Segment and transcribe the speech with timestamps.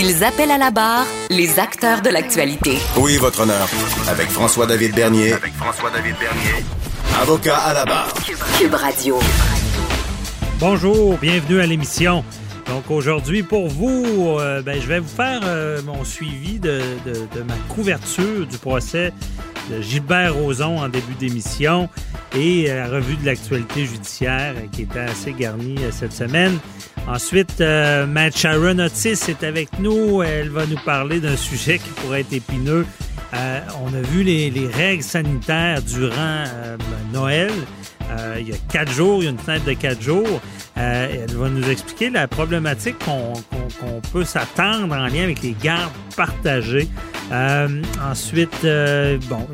[0.00, 2.78] Ils appellent à la barre les acteurs de l'actualité.
[2.98, 3.66] Oui, votre honneur.
[4.08, 5.32] Avec François-David Bernier.
[5.32, 6.64] Avec François-David Bernier.
[7.20, 8.14] Avocat à la barre.
[8.56, 9.18] Cube Radio.
[10.60, 12.24] Bonjour, bienvenue à l'émission.
[12.68, 17.14] Donc aujourd'hui, pour vous, euh, ben, je vais vous faire euh, mon suivi de, de,
[17.36, 19.12] de, ma couverture du procès
[19.80, 21.88] Gilbert Rozon en début d'émission
[22.36, 26.58] et la revue de l'actualité judiciaire euh, qui était assez garnie cette semaine.
[27.06, 30.22] Ensuite, euh, Matt Sharon Otis est avec nous.
[30.22, 32.84] Elle va nous parler d'un sujet qui pourrait être épineux.
[33.34, 36.76] Euh, on a vu les, les règles sanitaires durant euh,
[37.12, 37.52] Noël.
[38.10, 40.40] Euh, il y a quatre jours, il y a une fenêtre de quatre jours.
[40.78, 45.42] Euh, elle va nous expliquer la problématique qu'on qu qu'on peut s'attendre en lien avec
[45.42, 46.88] les gardes partagées.
[47.32, 48.66] Euh, ensuite,
[49.28, 49.46] bon,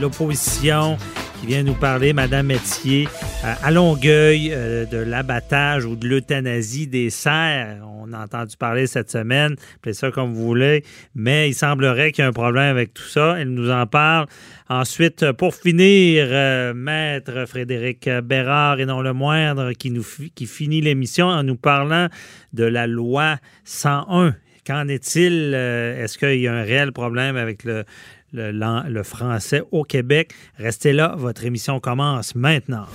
[0.00, 0.96] l'opposition
[1.40, 3.08] qui vient nous parler, Madame Métier,
[3.42, 7.78] à Longueuil, de l'abattage ou de l'euthanasie des cerfs.
[8.08, 12.22] On a entendu parler cette semaine, appelez ça comme vous voulez, mais il semblerait qu'il
[12.22, 13.36] y a un problème avec tout ça.
[13.38, 14.26] Elle nous en parle.
[14.68, 20.80] Ensuite, pour finir, euh, Maître Frédéric Bérard, et non le moindre, qui, nous, qui finit
[20.80, 22.08] l'émission en nous parlant
[22.52, 24.34] de la loi 101.
[24.66, 25.52] Qu'en est-il?
[25.54, 27.84] Euh, Est-ce qu'il y a un réel problème avec le,
[28.32, 30.32] le, le, français au Québec?
[30.58, 32.86] Restez là, votre émission commence maintenant.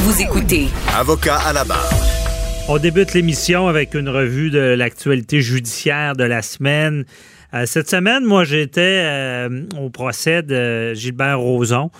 [0.00, 0.68] Vous écoutez.
[0.96, 2.07] Avocat à la barre.
[2.70, 7.06] On débute l'émission avec une revue de l'actualité judiciaire de la semaine.
[7.54, 11.90] Euh, cette semaine, moi, j'étais euh, au procès de Gilbert Rozon.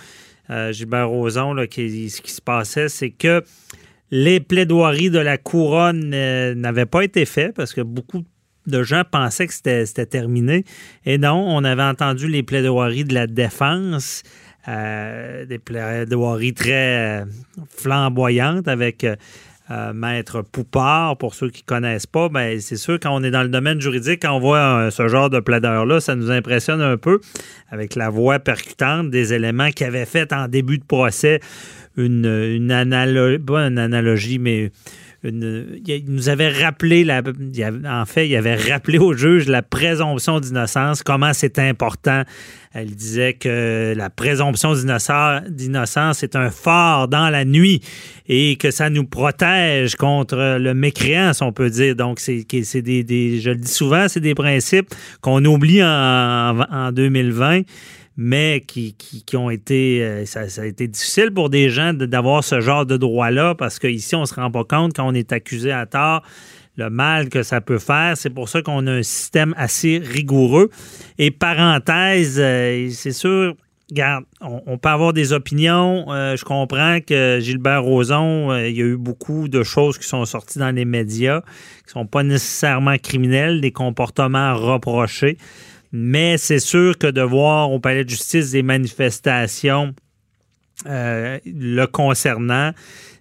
[0.51, 3.43] Euh, Gilbert Rozon, là, qui, ce qui se passait, c'est que
[4.11, 6.11] les plaidoiries de la couronne
[6.53, 8.23] n'avaient pas été faites parce que beaucoup
[8.67, 10.65] de gens pensaient que c'était terminé.
[11.03, 14.21] Et non, on avait entendu les plaidoiries de la défense.
[14.67, 17.23] Des plaidoiries très
[17.75, 19.03] flamboyantes avec
[19.93, 23.43] Maître Poupard, pour ceux qui ne connaissent pas, ben, c'est sûr, quand on est dans
[23.43, 26.97] le domaine juridique, quand on voit un, ce genre de plaideur-là, ça nous impressionne un
[26.97, 27.19] peu
[27.69, 31.39] avec la voix percutante des éléments qu'il avait fait en début de procès,
[31.97, 34.71] une, une analogie, pas une analogie, mais
[35.23, 37.21] il nous avait rappelé, la,
[37.85, 42.23] en fait, il avait rappelé au juge la présomption d'innocence, comment c'est important.
[42.71, 47.81] Elle disait que la présomption d'innocence est un phare dans la nuit
[48.27, 51.95] et que ça nous protège contre le mécréant, si on peut dire.
[51.95, 52.45] Donc, c'est
[52.81, 57.61] des, des, je le dis souvent, c'est des principes qu'on oublie en, en 2020
[58.21, 58.93] mais qui,
[59.37, 60.25] ont été.
[60.25, 64.13] Ça, ça, a été difficile pour des gens d'avoir ce genre de droit-là parce qu'ici,
[64.13, 66.21] on ne se rend pas compte quand on est accusé à tort
[66.75, 68.17] le mal que ça peut faire.
[68.17, 70.69] C'est pour ça qu'on a un système assez rigoureux.
[71.17, 73.55] Et parenthèse, c'est sûr.
[73.89, 76.13] Regarde, on, peut avoir des opinions.
[76.13, 80.07] Euh, je comprends que Gilbert Rozon, euh, il y a eu beaucoup de choses qui
[80.07, 85.39] sont sorties dans les médias, qui ne sont pas nécessairement criminelles, des comportements reprochés.
[85.91, 89.93] Mais c'est sûr que de voir au palais de justice des manifestations
[90.85, 92.71] euh, le concernant,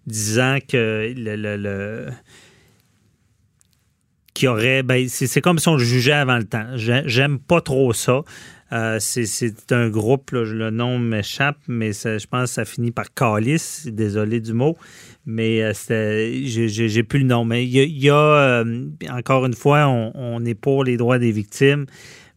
[0.07, 2.11] disant que le,
[4.35, 4.83] qui aurait.
[4.83, 6.67] Ben, c'est comme si on le jugeait avant le temps.
[6.77, 8.23] J'aime pas trop ça.
[8.71, 13.89] Euh, c'est un groupe, le nom m'échappe, mais je pense que ça finit par Calice.
[13.91, 14.77] Désolé du mot,
[15.25, 15.73] mais euh,
[16.45, 17.45] j'ai plus le nom.
[17.45, 21.87] Mais il y a, euh, encore une fois, on, est pour les droits des victimes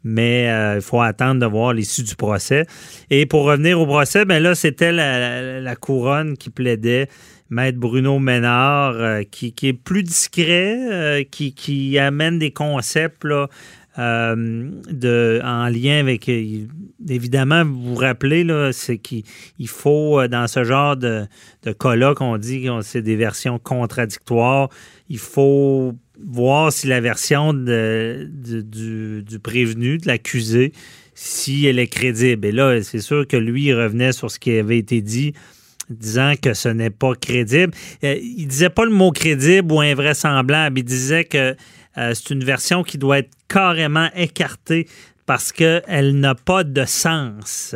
[0.03, 2.65] mais euh, il faut attendre de voir l'issue du procès.
[3.09, 7.07] Et pour revenir au procès, ben là, c'était la, couronne qui plaidait.
[7.49, 13.47] Maître Bruno Ménard, euh, qui, est plus discret, euh, qui, amène des concepts là,
[13.97, 19.25] en lien avec, évidemment, vous vous rappelez, c'est qu'il
[19.67, 21.25] faut, dans ce genre de,
[21.63, 24.69] de cas-là, qu'on dit que c'est des versions contradictoires,
[25.09, 25.93] il faut
[26.25, 28.29] voir si la version du,
[29.23, 30.73] du, prévenu, de l'accusé,
[31.13, 32.47] si elle est crédible.
[32.47, 35.33] Et là, c'est sûr que lui, il revenait sur ce qui avait été dit,
[35.89, 37.73] disant que ce n'est pas crédible.
[38.03, 40.79] Euh, il disait pas le mot crédible ou invraisemblable.
[40.79, 41.55] Il disait que
[41.97, 44.87] euh, c'est une version qui doit être carrément écartée
[45.25, 47.75] parce qu'elle n'a pas de sens.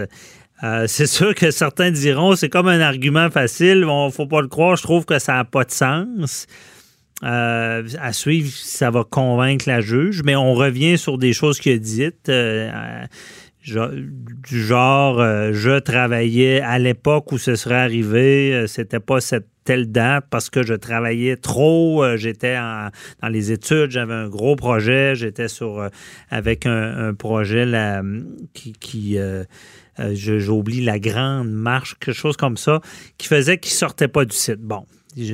[0.63, 4.47] Euh, c'est sûr que certains diront c'est comme un argument facile, ne faut pas le
[4.47, 6.47] croire, je trouve que ça n'a pas de sens.
[7.25, 11.74] Euh, à suivre ça va convaincre la juge, mais on revient sur des choses qu'il
[11.74, 12.30] a dites.
[12.30, 12.69] Euh,
[13.66, 19.48] du genre, euh, je travaillais à l'époque où ce serait arrivé, euh, c'était pas cette
[19.63, 24.56] telle date parce que je travaillais trop, euh, j'étais dans les études, j'avais un gros
[24.56, 25.89] projet, j'étais sur
[26.30, 27.66] avec un, projet
[28.54, 29.18] qui, qui
[30.13, 32.81] j'oublie la grande marche, quelque chose comme ça,
[33.18, 34.62] qui faisait qu'il sortait pas du site.
[34.62, 34.86] Bon,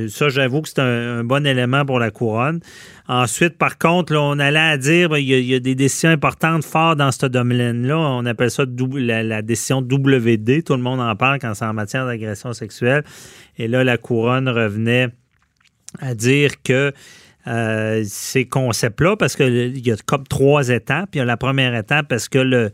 [0.09, 2.59] ça, j'avoue que c'est un, bon élément pour la couronne.
[3.07, 6.97] Ensuite, par contre, on allait à dire ben, il, y a, des décisions importantes fortes
[6.97, 7.97] dans ce domaine-là.
[7.97, 10.63] On appelle ça la, décision WD.
[10.63, 13.03] Tout le monde en parle quand c'est en matière d'agression sexuelle.
[13.57, 15.09] Et là, la couronne revenait
[15.99, 16.93] à dire que
[17.47, 21.09] euh, ces concepts-là, parce qu'il y a comme trois étapes.
[21.13, 22.71] Il y a la première étape parce que le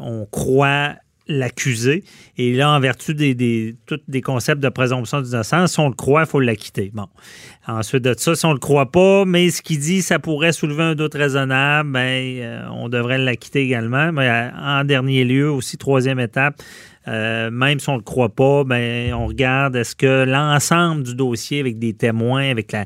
[0.00, 0.94] on croit
[1.28, 2.04] l'accusé.
[2.36, 3.76] Et là, en vertu des, des,
[4.08, 6.90] des concepts de présomption d'innocence, si on le croit, il faut l'acquitter.
[6.94, 7.06] Bon.
[7.66, 10.84] Ensuite de ça, si on le croit pas, mais ce qu'il dit, ça pourrait soulever
[10.84, 12.00] un doute raisonnable, ben,
[12.38, 14.12] euh, on devrait l'acquitter également.
[14.12, 16.62] Mais euh, en dernier lieu, aussi, troisième étape,
[17.08, 21.14] euh, même si on ne le croit pas, ben, on regarde est-ce que l'ensemble du
[21.14, 22.84] dossier avec des témoins, avec la,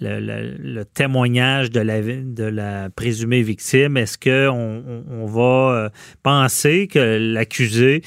[0.00, 5.40] le, témoignage de la, présumée victime, est-ce qu'on on, va
[5.74, 5.88] euh,
[6.22, 8.02] penser que l'accusé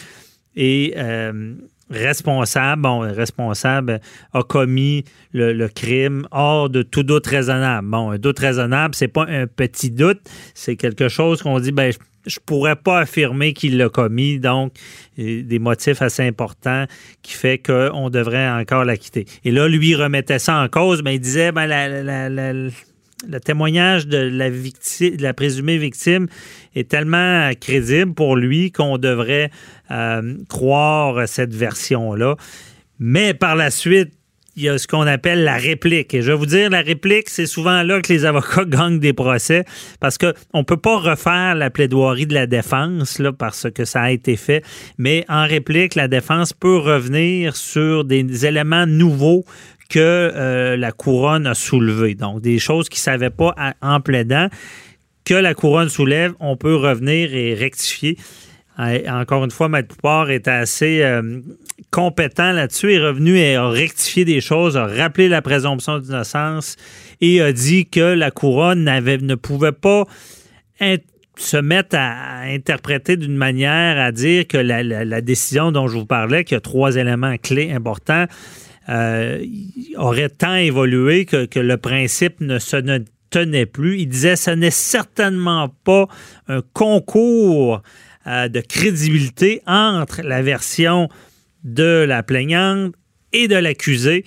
[0.56, 1.56] est euh,
[1.90, 4.00] responsable, bon, responsable
[4.34, 5.04] a commis
[5.34, 7.88] le, crime hors de tout doute raisonnable?
[7.88, 10.22] Bon, un doute raisonnable, c'est pas un petit doute,
[10.54, 11.92] c'est quelque chose qu'on dit, ben,
[12.26, 14.74] je pourrais pas affirmer qu'il l'a commis, donc
[15.18, 16.86] des motifs assez importants
[17.22, 19.26] qui fait qu'on devrait encore l'acquitter.
[19.44, 21.68] Et là, lui remettait ça en cause, mais il disait ben,
[23.28, 26.28] le témoignage de la, victime, la présumée victime
[26.76, 29.50] est tellement crédible pour lui qu'on devrait
[29.92, 32.36] euh, croire cette version-là.
[33.00, 34.14] Mais par la suite,
[34.56, 36.14] il y a ce qu'on appelle la réplique.
[36.14, 39.14] Et je vais vous dire, la réplique, c'est souvent là que les avocats gagnent des
[39.14, 39.66] procès
[40.00, 44.12] parce qu'on ne peut pas refaire la plaidoirie de la défense parce que ça a
[44.12, 44.64] été fait.
[44.98, 49.44] Mais en réplique, la défense peut revenir sur des éléments nouveaux
[49.90, 52.16] que euh, la couronne a soulevés.
[52.16, 54.50] Donc, des choses qu'ils ne savaient pas en plaidant
[55.26, 58.18] que la couronne soulève, on peut revenir et rectifier.
[58.78, 61.42] Encore une fois, Maître Poupard est assez euh,
[61.92, 66.76] compétent là-dessus, est revenu et a rectifié des choses, a rappelé la présomption d'innocence
[67.22, 70.06] et a dit que la couronne ne pouvait pas
[71.38, 76.44] se mettre à interpréter d'une manière à dire que la, décision dont je vous parlais,
[76.44, 78.26] qui a trois éléments clés importants,
[78.90, 79.44] euh,
[79.96, 82.76] aurait tant évolué que, que, le principe ne se
[83.30, 84.00] tenait plus.
[84.00, 86.08] Il disait ce n'est certainement pas
[86.50, 87.82] un concours
[88.28, 91.10] euh, de crédibilité entre la version
[91.64, 92.94] de la plaignante
[93.32, 94.26] et de l'accusé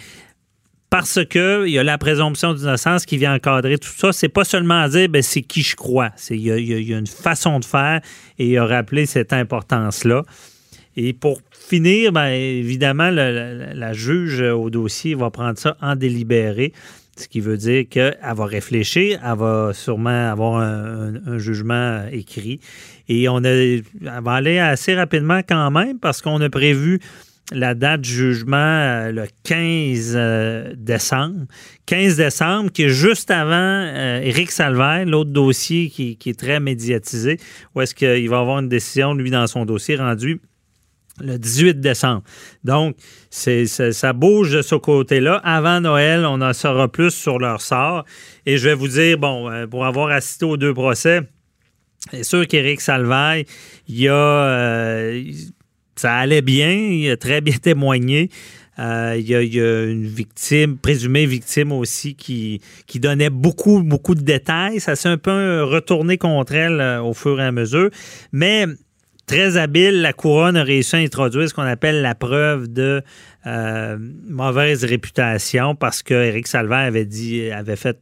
[0.91, 4.12] parce qu'il y a la présomption d'innocence qui vient encadrer tout ça.
[4.12, 6.11] C'est pas seulement dire ben, c'est qui je crois.
[6.31, 8.00] Il y, a une façon de faire
[8.38, 10.23] et il a rappelé cette importance-là.
[10.97, 16.73] Et pour finir, ben, évidemment, la, juge au dossier va prendre ça en délibéré,
[17.16, 22.60] ce qui veut dire qu'elle va réfléchir, elle va sûrement avoir un jugement écrit
[23.08, 27.00] et on a, va aller assez rapidement quand même parce qu'on a prévu
[27.52, 31.46] la date du jugement euh, le 15 euh, décembre.
[31.86, 37.38] 15 décembre, qui est juste avant euh, Éric Salvaire, l'autre dossier qui, est très médiatisé,
[37.74, 40.40] où est-ce qu'il va avoir une décision, lui, dans son dossier rendu
[41.20, 42.23] le 18 décembre.
[42.64, 42.96] Donc,
[43.30, 45.40] ça bouge de ce côté-là.
[45.44, 48.04] Avant Noël, on en saura plus sur leur sort.
[48.44, 51.23] Et je vais vous dire, bon, pour avoir assisté aux deux procès,
[52.11, 53.46] c'est sûr qu'Éric Salvaille,
[53.88, 55.25] il a, euh,
[55.96, 58.30] ça allait bien, il a très bien témoigné.
[58.78, 59.40] Euh, il, y a,
[59.85, 62.61] une victime, présumée victime aussi, qui,
[62.96, 64.80] donnait beaucoup, beaucoup de détails.
[64.80, 67.88] Ça s'est un peu retourné contre elle euh, au fur et à mesure.
[68.32, 68.66] Mais
[69.26, 73.02] très habile, la couronne a réussi à introduire ce qu'on appelle la preuve de
[74.28, 78.00] mauvaise réputation parce que Éric Salvaire avait dit, avait fait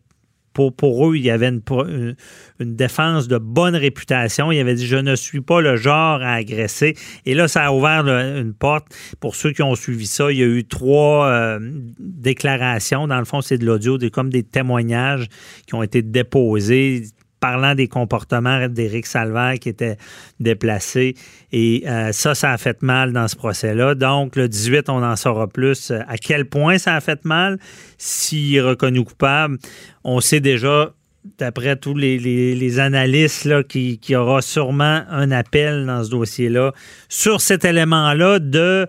[0.55, 2.15] pour, eux, il y avait une,
[2.61, 4.53] défense de bonne réputation.
[4.53, 6.95] Il avait dit Je ne suis pas le genre à agresser.
[7.27, 8.87] Et là, ça a ouvert une porte.
[9.21, 11.59] Pour ceux qui ont suivi ça, il y a eu trois euh,
[11.99, 13.09] déclarations.
[13.09, 15.27] Dans le fond, c'est de l'audio, comme des témoignages
[15.67, 17.05] qui ont été déposés
[17.45, 19.99] parlant des comportements d'Éric Salvaire qui était
[20.41, 21.15] déplacé.
[21.53, 23.95] Et euh, ça, ça a fait mal dans ce procès-là.
[23.95, 25.91] Donc, le 18, on en saura plus.
[25.91, 27.59] Euh, à quel point ça a fait mal?
[27.99, 29.59] S'il est reconnu coupable,
[30.05, 30.95] on sait déjà
[31.37, 36.73] d'après tous les, analystes, là, qu'il y aura sûrement un appel dans ce dossier-là
[37.11, 38.87] sur cet élément-là de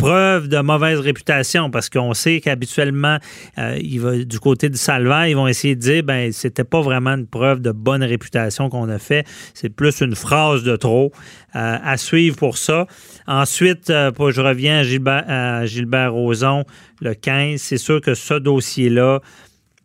[0.00, 3.18] preuve de mauvaise réputation parce qu'on sait qu'habituellement,
[3.58, 6.80] euh, il va, du côté du Salva, ils vont essayer de dire ben c'était pas
[6.80, 11.12] vraiment une preuve de bonne réputation qu'on a fait, c'est plus une phrase de trop.
[11.56, 12.86] Euh, à suivre pour ça.
[13.26, 17.60] Ensuite, euh, je reviens à Gilbert, à Gilbert le 15.
[17.60, 19.18] C'est sûr que ce dossier-là,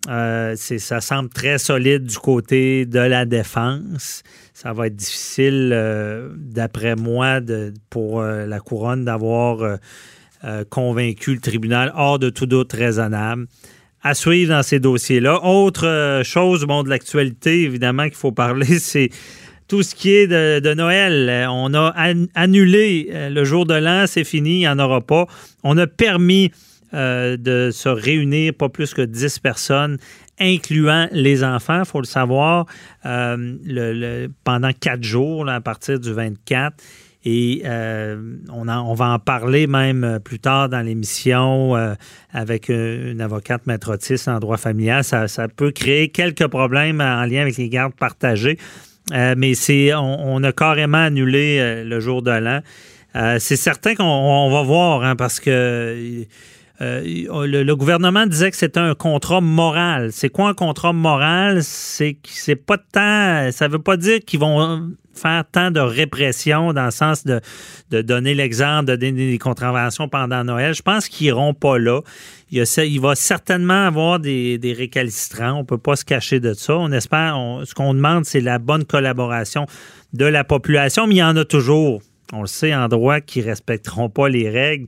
[0.05, 4.23] ça semble très solide du côté de la défense
[4.55, 11.33] ça va être difficile, euh, d'après moi, de, pour euh, la couronne d'avoir euh, convaincu
[11.33, 13.47] le tribunal hors de tout doute raisonnable.
[14.01, 15.43] À suivre dans ces dossiers-là.
[15.43, 19.09] Autre chose bon, de l'actualité, évidemment, qu'il faut parler, c'est
[19.67, 21.47] tout ce qui est de, Noël.
[21.49, 21.93] On a
[22.33, 25.25] annulé le jour de l'an, c'est fini, il n'y en aura pas.
[25.63, 26.51] On a permis
[26.95, 29.97] de se réunir pas plus que 10 personnes
[30.39, 32.65] incluant les enfants, il faut le savoir,
[33.05, 36.75] euh, pendant quatre jours, à partir du 24.
[37.27, 38.17] Et euh,
[38.53, 41.95] on, va en parler même plus tard dans l'émission euh,
[42.31, 43.97] avec une, avocate maître
[44.27, 45.03] en droit familial.
[45.03, 48.59] Ça, peut créer quelques problèmes en lien avec les gardes partagées.
[49.11, 49.53] mais
[49.95, 52.59] on, a carrément annulé le jour de l'an.
[53.39, 56.27] c'est certain qu'on va voir, hein, parce que
[56.81, 60.11] euh, le, gouvernement disait que c'était un contrat moral.
[60.11, 61.63] C'est quoi un contrat moral?
[61.63, 63.51] C'est c'est pas tant.
[63.51, 67.41] Ça veut pas dire qu'ils vont faire tant de répression dans le sens de,
[68.01, 70.73] donner l'exemple, de donner des contraventions pendant Noël.
[70.73, 72.01] Je pense qu'ils iront pas là.
[72.51, 75.53] Il, il va certainement avoir des, récalcitrants.
[75.53, 76.75] On peut pas se cacher de ça.
[76.75, 77.37] On espère.
[77.63, 79.65] ce qu'on demande, c'est la bonne collaboration
[80.13, 82.01] de la population, mais il y en a toujours.
[82.33, 84.87] On le sait en droit qui respecteront pas les règles.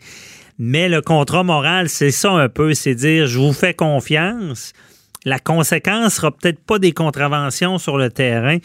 [0.60, 4.74] Mais le contrat moral, c'est ça un peu, c'est dire je vous fais confiance.
[5.24, 8.58] La conséquence sera peut-être pas des contraventions sur le terrain,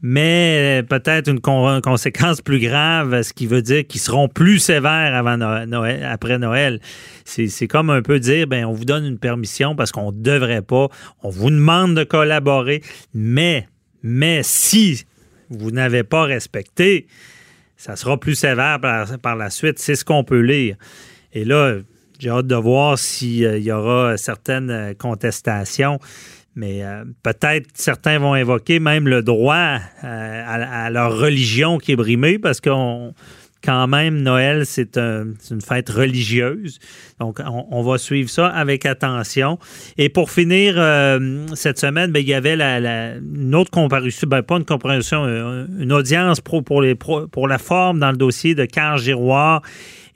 [0.00, 5.36] mais peut-être une, conséquence plus grave, ce qui veut dire qu'ils seront plus sévères avant
[5.36, 6.80] Noël, après Noël.
[7.24, 10.62] C'est comme un peu dire, ben on vous donne une permission parce qu'on ne devrait
[10.62, 10.88] pas,
[11.22, 12.82] on vous demande de collaborer,
[13.12, 13.66] mais
[14.42, 15.04] si
[15.50, 17.06] vous n'avez pas respecté,
[17.76, 18.78] ça sera plus sévère
[19.20, 19.78] par la suite.
[19.78, 20.76] C'est ce qu'on peut lire.
[21.34, 21.78] Et là,
[22.18, 25.98] j'ai hâte de voir s'il euh, y aura certaines euh, contestations.
[26.56, 32.38] Mais euh, peut-être certains vont invoquer même le droit à, leur religion qui est brimée
[32.38, 33.12] parce qu'on
[33.64, 36.78] quand même, Noël, c'est une fête religieuse.
[37.18, 39.58] Donc, on, va suivre ça avec attention.
[39.96, 40.74] Et pour finir,
[41.54, 46.42] cette semaine, ben, il y avait une autre comparution, ben, pas une comparution, une audience
[46.42, 49.62] pour, pour, les, pour la forme dans le dossier de Carl Giroir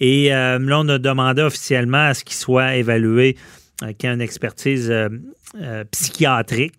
[0.01, 3.37] et euh, là, on a demandé officiellement à ce qu'il soit évalué,
[3.83, 6.75] euh, qu'il y ait une expertise euh, psychiatrique.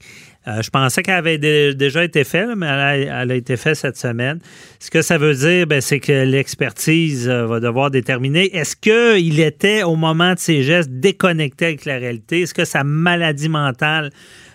[0.46, 4.40] je pensais qu'elle avait déjà été faite, mais elle a, été faite cette semaine.
[4.80, 9.84] Ce que ça veut dire, ben, c'est que l'expertise va devoir déterminer est-ce qu'il était,
[9.84, 12.42] au moment de ses gestes, déconnecté avec la réalité?
[12.42, 14.10] Est-ce que sa maladie mentale euh,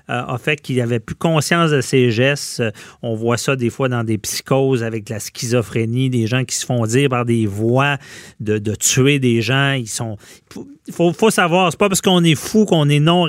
[0.09, 2.61] a fait qu'il avait plus conscience de ses gestes.
[2.61, 2.71] Euh,
[3.03, 6.67] on voit ça des fois dans des psychoses avec la schizophrénie, des gens qui se
[6.67, 7.97] font dire par des voix
[8.41, 9.73] de, tuer des gens.
[9.73, 10.17] Ils sont.
[10.87, 13.27] Il faut, faut, savoir, c'est pas parce qu'on est fou qu'on est non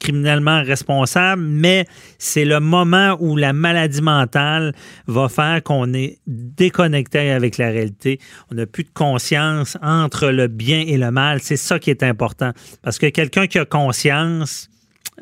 [0.00, 1.86] criminellement responsable, mais
[2.18, 4.74] c'est le moment où la maladie mentale
[5.06, 8.18] va faire qu'on est déconnecté avec la réalité.
[8.50, 11.38] On n'a plus de conscience entre le bien et le mal.
[11.40, 12.50] C'est ça qui est important.
[12.82, 14.68] Parce que quelqu'un qui a conscience,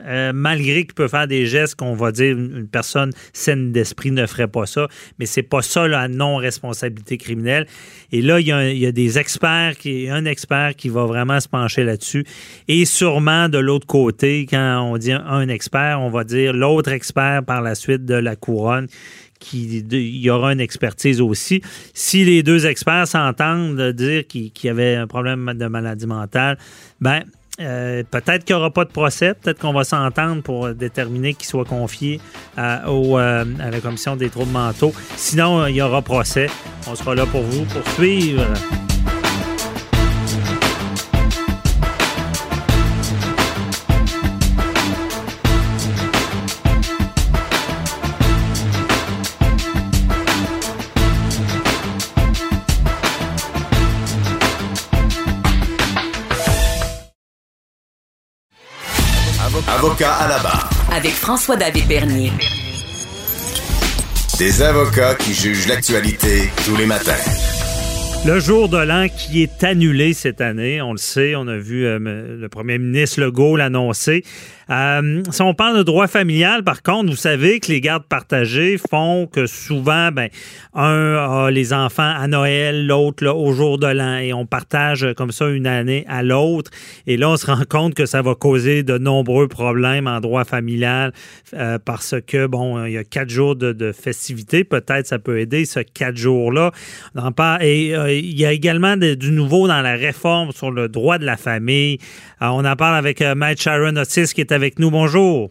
[0.07, 4.26] euh, malgré qu'il peut faire des gestes qu'on va dire une, personne saine d'esprit ne
[4.26, 4.88] ferait pas ça,
[5.19, 7.67] mais c'est pas ça la non-responsabilité criminelle.
[8.12, 11.85] Et là, il y, a, des experts, qui, un expert qui va vraiment se pencher
[11.85, 12.25] là-dessus.
[12.69, 17.43] Et sûrement de l'autre côté, quand on dit un expert, on va dire l'autre expert
[17.45, 18.87] par la suite de la couronne
[19.38, 21.62] qu'il y aura une expertise aussi.
[21.95, 26.59] Si les deux experts s'entendent de dire qu'il y avait un problème de maladie mentale,
[27.00, 27.23] ben
[27.61, 31.47] euh, peut-être qu'il n'y aura pas de procès, peut-être qu'on va s'entendre pour déterminer qu'il
[31.47, 32.21] soit confié
[32.57, 34.93] à, euh, à la commission des troubles mentaux.
[35.17, 36.49] Sinon, il y aura procès.
[36.88, 38.47] On sera là pour vous, pour suivre.
[59.79, 60.69] Avocat à la barre.
[60.93, 62.33] Avec François-David Bernier.
[64.37, 67.13] Des avocats qui jugent l'actualité tous les matins.
[68.27, 71.87] Le jour de l'an qui est annulé cette année, on le sait, on a vu
[71.87, 74.25] euh, le premier ministre Legault l'annoncer.
[74.71, 78.77] Euh, si on parle de droit familial, par contre, vous savez que les gardes partagées
[78.79, 80.29] font que souvent, ben,
[80.75, 85.33] un a les enfants à Noël, l'autre au jour de l'an, et on partage comme
[85.33, 86.71] ça une année à l'autre.
[87.07, 90.45] Et là, on se rend compte que ça va causer de nombreux problèmes en droit
[90.45, 91.13] familial
[91.55, 94.65] euh, parce que, bon, il y a quatre jours de, de festivités.
[94.65, 96.73] Peut-être ça peut aider ce quatre jours-là.
[97.61, 101.25] Et euh, il y a également du nouveau dans la réforme sur le droit de
[101.25, 101.99] la famille.
[102.41, 104.91] on en parle avec Matt Sharon Otis qui est avec nous.
[104.91, 105.50] Bonjour.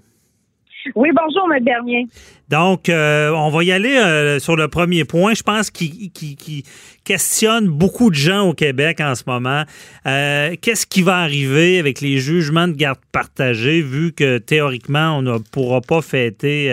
[0.95, 1.63] Oui, bonjour, M.
[1.63, 2.07] Bernier.
[2.49, 5.33] Donc, euh, on va y aller euh, sur le premier point.
[5.33, 6.63] Je pense qu'il qui,
[7.03, 9.63] questionne beaucoup de gens au Québec en ce moment.
[10.05, 15.21] Euh, qu'est-ce qui va arriver avec les jugements de garde partagés, vu que théoriquement, on
[15.21, 16.71] ne pourra pas fêter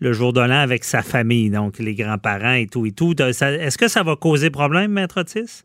[0.00, 3.14] le jour de l'an avec sa famille, donc les grands-parents et tout et tout.
[3.20, 5.64] Est-ce que ça va causer problème, Maître Otis?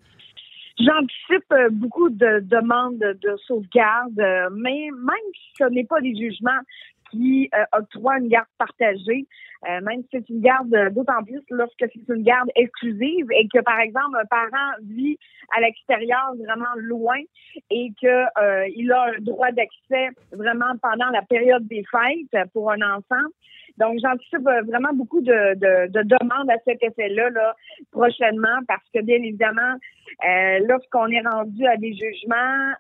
[0.80, 4.20] J'anticipe beaucoup de demandes de sauvegarde,
[4.54, 6.62] mais même si ce n'est pas des jugements
[7.12, 9.28] qui euh, octroie une garde partagée,
[9.70, 13.48] euh, même si c'est une garde euh, d'autant plus lorsque c'est une garde exclusive et
[13.48, 15.18] que, par exemple, un parent vit
[15.56, 17.20] à l'extérieur, vraiment loin,
[17.70, 22.82] et que il a un droit d'accès vraiment pendant la période des fêtes pour un
[22.82, 23.24] enfant.
[23.78, 27.56] Donc, j'anticipe vraiment beaucoup de, de, demandes à cet effet-là là,
[27.92, 29.76] prochainement parce que, bien évidemment,
[30.68, 32.74] lorsqu'on est rendu à des jugements,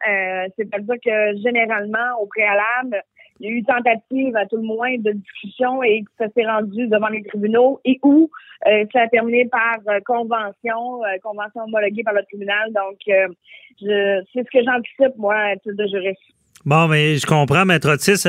[0.57, 3.01] c'est-à-dire que généralement, au préalable,
[3.39, 6.87] il y a eu tentative à tout le moins de discussion et ça s'est rendu
[6.87, 8.29] devant les tribunaux et où
[8.67, 12.71] euh, ça a terminé par euh, convention, euh, convention homologuée par le tribunal.
[12.71, 16.21] Donc, je, c'est ce que j'anticipe, moi, à titre de juriste.
[16.65, 18.23] Bon, mais je comprends, Maître Otis.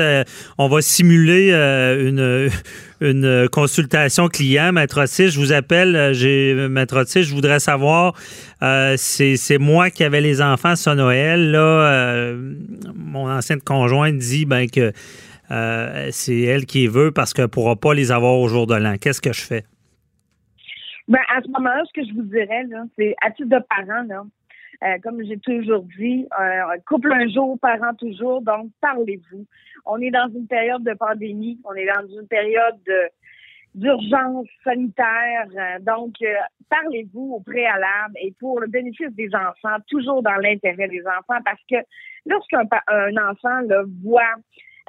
[0.57, 2.49] on va simuler une,
[3.01, 4.73] une consultation client.
[4.73, 6.13] Maître Otis, je vous appelle.
[6.13, 8.13] J'ai Maître Otis, je voudrais savoir,
[8.97, 11.51] c'est moi qui avais les enfants ce Noël.
[11.51, 12.33] Là,
[12.93, 14.91] mon ancienne conjointe dit ben, que
[16.11, 18.95] c'est elle qui veut parce qu'elle ne pourra pas les avoir au jour de l'an.
[18.99, 19.63] Qu'est-ce que je fais?
[21.07, 22.65] Ben, à ce moment-là, ce que je vous dirais,
[22.97, 24.23] c'est à titre de parent, là,
[24.83, 29.45] euh, comme j'ai toujours dit, euh, couple un jour, parent toujours, donc parlez-vous.
[29.85, 32.81] On est dans une période de pandémie, on est dans une période
[33.73, 36.15] d'urgence sanitaire, euh, donc
[36.69, 41.61] parlez-vous au préalable et pour le bénéfice des enfants, toujours dans l'intérêt des enfants, parce
[41.69, 41.77] que
[42.25, 44.35] lorsqu'un un enfant le voit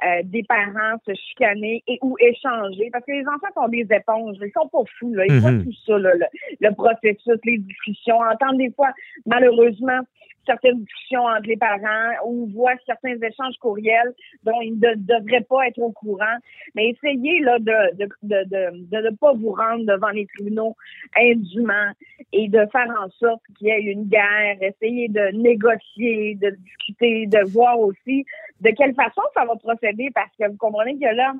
[0.03, 2.89] euh, des parents se chicaner et ou échanger.
[2.91, 5.25] Parce que les enfants sont des éponges, ils sont pas fous, là.
[5.25, 5.65] Ils voient mhm.
[5.65, 6.11] tout ça, le,
[6.59, 8.91] le, processus, les discussions, entendent des fois,
[9.25, 10.01] malheureusement,
[10.47, 15.67] certaines discussions entre les parents ou voit certains échanges courriels dont ils ne devraient pas
[15.67, 16.37] être au courant.
[16.73, 18.43] Mais essayez là de de, de,
[18.89, 20.75] de, ne pas vous rendre devant les tribunaux
[21.17, 21.91] indûment
[22.33, 24.57] et de faire en sorte qu'il y ait une guerre.
[24.61, 28.25] Essayez de négocier, de discuter, de voir aussi
[28.61, 30.09] de quelle façon ça va procéder?
[30.13, 31.33] Parce que vous comprenez que là,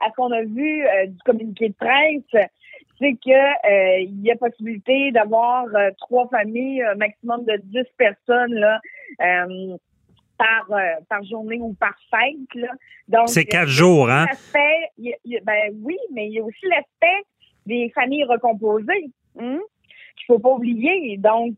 [0.00, 2.48] à ce qu'on a vu euh, du communiqué de presse,
[3.02, 7.88] c'est que euh, il y a possibilité d'avoir euh, trois familles, un maximum de dix
[7.96, 8.80] personnes là.
[9.20, 9.76] Euh,
[10.38, 10.76] par,
[11.08, 12.54] par journée ou par fête.
[12.60, 12.72] Là.
[13.06, 14.26] Donc, c'est quatre jours, hein?
[15.44, 17.22] ben oui, mais il y a aussi l'aspect
[17.64, 19.10] des familles recomposées.
[19.38, 19.60] Hein?
[20.16, 21.16] qu'il faut pas oublier.
[21.18, 21.54] Donc,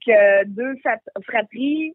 [0.47, 0.75] deux
[1.23, 1.95] fratries.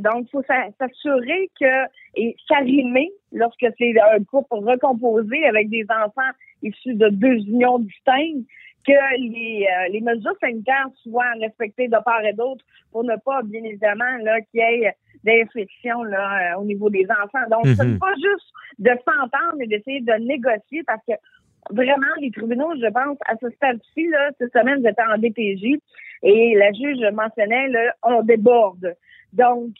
[0.00, 6.30] Donc, il faut s'assurer que, et s'arrimer lorsque c'est un couple recomposé avec des enfants
[6.62, 8.46] issus de deux unions distinctes,
[8.86, 13.42] que les, euh, les mesures sanitaires soient respectées de part et d'autre pour ne pas,
[13.42, 17.46] bien évidemment, là, qu'il y ait d'infections là, euh, au niveau des enfants.
[17.50, 17.98] Donc, ce n'est mhm.
[17.98, 21.12] pas juste de s'entendre et d'essayer de négocier parce que
[21.70, 25.78] vraiment, les tribunaux, je pense, à ce stade-ci, là, cette semaine, j'étais en DPJ
[26.22, 28.96] et la juge mentionnait, là, on déborde.
[29.32, 29.72] Donc,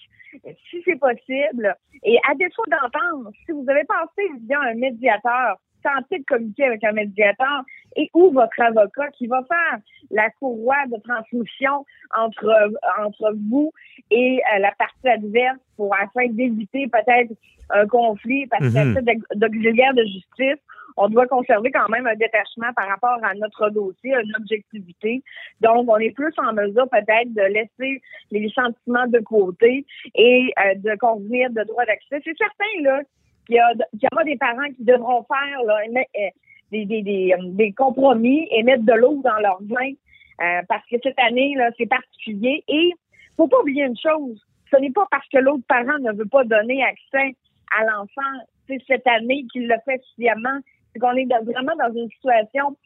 [0.71, 6.19] si c'est possible, et à défaut d'entendre, si vous avez passé via un médiateur, tenter
[6.19, 7.63] de communiquer avec un médiateur
[7.97, 9.79] et ou votre avocat qui va faire
[10.11, 11.85] la courroie de transmission
[12.17, 13.73] entre entre vous
[14.11, 17.33] et euh, la partie adverse pour afin d'éviter peut-être
[17.71, 18.47] un conflit?
[18.47, 20.61] Parce que mm d'auxiliaire de justice,
[20.97, 25.23] on doit conserver quand même un détachement par rapport à notre dossier, une objectivité.
[25.61, 30.75] Donc, on est plus en mesure peut-être de laisser les sentiments de côté et euh,
[30.77, 32.21] de convenir de droit d'accès.
[32.25, 33.01] C'est certain, là,
[33.47, 36.29] qu'il y, aura des parents qui devront faire là, euh,
[36.71, 39.93] des, des, des, euh, des, compromis et mettre de l'eau dans leur vin
[40.41, 42.65] euh, parce que cette année, là, c'est particulier.
[42.69, 42.91] Et
[43.37, 46.45] faut pas oublier une chose, ce n'est pas parce que l'autre parent ne veut pas
[46.45, 47.35] donner accès
[47.79, 50.59] à l'enfant, c'est cette année qu'il le fait suffisamment.
[50.93, 52.77] C'est qu'on est vraiment dans une situation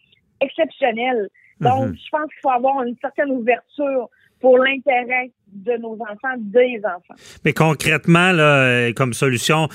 [0.40, 1.29] exceptionnelle.
[1.61, 1.97] Donc, mhm.
[1.97, 7.14] je pense qu'il faut avoir une certaine ouverture pour l'intérêt de nos enfants, des enfants.
[7.44, 9.68] Mais concrètement, là, comme solution,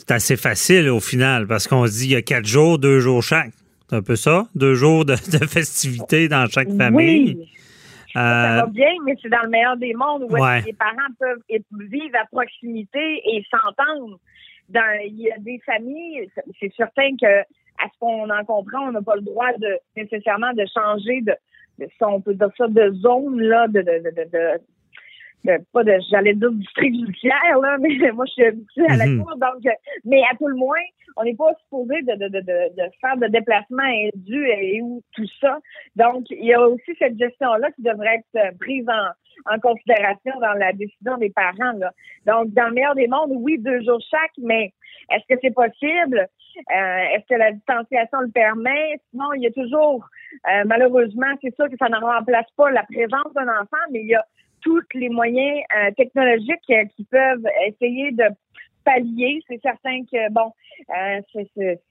[0.00, 3.00] C'est assez facile au final parce qu'on se dit il y a quatre jours, deux
[3.00, 3.50] jours chaque.
[3.88, 4.46] C'est un peu ça?
[4.54, 7.36] Deux jours de, de festivités dans chaque famille.
[7.38, 7.48] Oui.
[8.14, 8.20] Ça
[8.62, 10.62] va bien, mais c'est dans le meilleur des mondes où Ouais.
[10.62, 11.42] les parents peuvent
[11.90, 14.18] vivre à proximité et s'entendre.
[14.70, 17.40] Dans, il y a des familles, c'est certain que
[17.82, 21.32] à ce qu'on en comprend, on n'a pas le droit de nécessairement de changer de,
[21.78, 24.60] de si on peut dire ça, de zone là, de, de, de,
[25.44, 28.86] de, de- pas de j'allais dire du district judiciaire, là, mais moi je suis habituée
[28.88, 29.18] à la Mhm.
[29.24, 29.70] cour, donc euh,
[30.04, 30.78] mais à tout le moins,
[31.16, 35.02] on n'est pas supposé de, de, de, de, de faire de déplacements indus et où
[35.14, 35.58] tout ça.
[35.96, 40.32] Donc, il y a aussi cette gestion-là qui devrait être euh, prise en, en considération
[40.40, 41.72] dans la décision des parents.
[41.78, 41.90] Là.
[42.26, 44.72] Donc, dans le meilleur des mondes, oui, deux jours chaque, mais
[45.10, 46.20] est-ce que c'est possible?
[46.20, 49.00] Euh, est-ce que la distanciation le permet?
[49.10, 50.06] Sinon, il y a toujours,
[50.48, 54.08] euh, malheureusement, c'est sûr que ça ne remplace pas la présence d'un enfant, mais il
[54.08, 54.24] y a
[54.62, 58.24] tous les moyens euh, technologiques euh, qui peuvent essayer de
[58.84, 59.42] pallier.
[59.48, 60.52] C'est certain que, bon,
[60.96, 61.20] euh,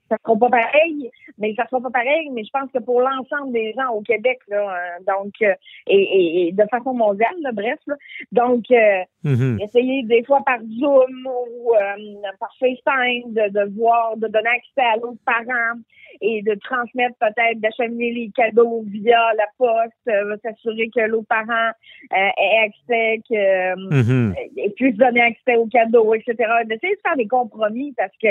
[0.09, 3.53] ça sera pas pareil, mais ça sera pas pareil, mais je pense que pour l'ensemble
[3.53, 5.53] des gens au Québec, là, euh, donc, euh,
[5.87, 7.95] et, et- et de façon mondiale, là, bref, là,
[8.31, 9.59] donc, euh, Mhm.
[9.61, 14.81] essayer des fois par Zoom ou euh, par FaceTime de, de voir, de donner accès
[14.93, 15.77] à l'autre parent
[16.21, 21.69] et de transmettre peut-être, d'acheminer les cadeaux via la poste, euh, s'assurer que l'autre parent
[22.13, 24.35] euh, ait accès, que euh, Mhm.
[24.57, 26.35] et puisse donner accès aux cadeaux, etc.
[26.65, 28.27] D'essayer de faire des compromis parce que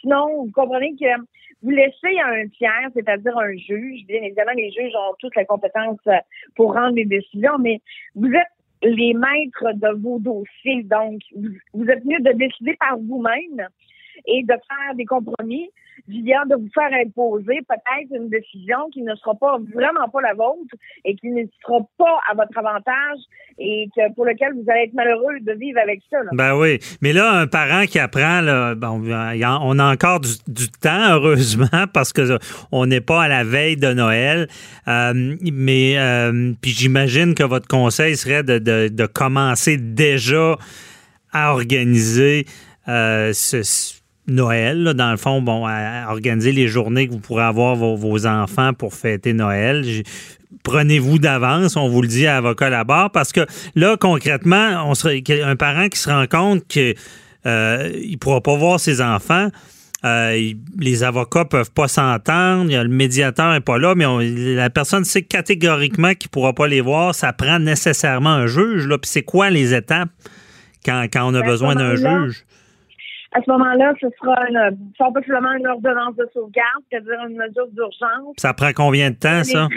[0.00, 1.20] sinon, vous comprenez que
[1.62, 5.98] vous laissez un tiers, c'est-à-dire un juge, bien évidemment, les juges ont toutes les compétences
[6.06, 6.16] euh,
[6.56, 7.80] pour rendre des décisions, mais
[8.14, 8.48] vous êtes
[8.82, 10.82] les maîtres de vos dossiers.
[10.84, 13.68] Donc, vous, vous êtes mieux de décider par vous-même
[14.26, 15.70] et de faire des compromis
[16.08, 20.74] de vous faire imposer peut-être une décision qui ne sera pas vraiment pas la vôtre
[21.04, 23.18] et qui ne sera pas à votre avantage
[23.58, 26.18] et que pour lequel vous allez être malheureux de vivre avec ça.
[26.22, 26.30] là.
[26.32, 26.78] Ben oui.
[27.02, 31.86] Mais là, un parent qui apprend, là, bon, on a encore du, du temps, heureusement,
[31.92, 32.38] parce que
[32.72, 34.48] on n'est pas à la veille de Noël.
[34.88, 40.56] Euh, mais euh, puis j'imagine que votre conseil serait de, de- de commencer déjà
[41.32, 42.46] à organiser
[42.88, 43.99] euh, ce
[44.30, 47.96] Noël, là, dans le fond, bon, à, organiser les journées que vous pourrez avoir vos,
[47.96, 49.84] vos enfants pour fêter Noël.
[50.62, 53.40] Prenez-vous d'avance, on vous le dit à avocat la barre, parce que
[53.74, 56.94] là, concrètement, on serait un parent qui se rend compte qu'il
[57.44, 59.48] ne pourra pas voir ses enfants.
[60.02, 63.94] euh, il- les avocats peuvent pas s'entendre, il y a le médiateur n'est pas là,
[63.94, 67.14] mais on- la personne sait catégoriquement qu'il pourra pas les voir.
[67.14, 68.86] Ça prend nécessairement un juge.
[68.86, 68.96] Là.
[68.96, 70.08] Puis c'est quoi les étapes
[70.86, 72.44] quand, quand on a Ben, besoin d'un juge?
[73.32, 77.68] À ce moment-là, ce sera une, pas simplement une ordonnance de sauvegarde, c'est-à-dire une mesure
[77.68, 78.34] d'urgence.
[78.38, 79.68] Ça prend combien de temps, ça?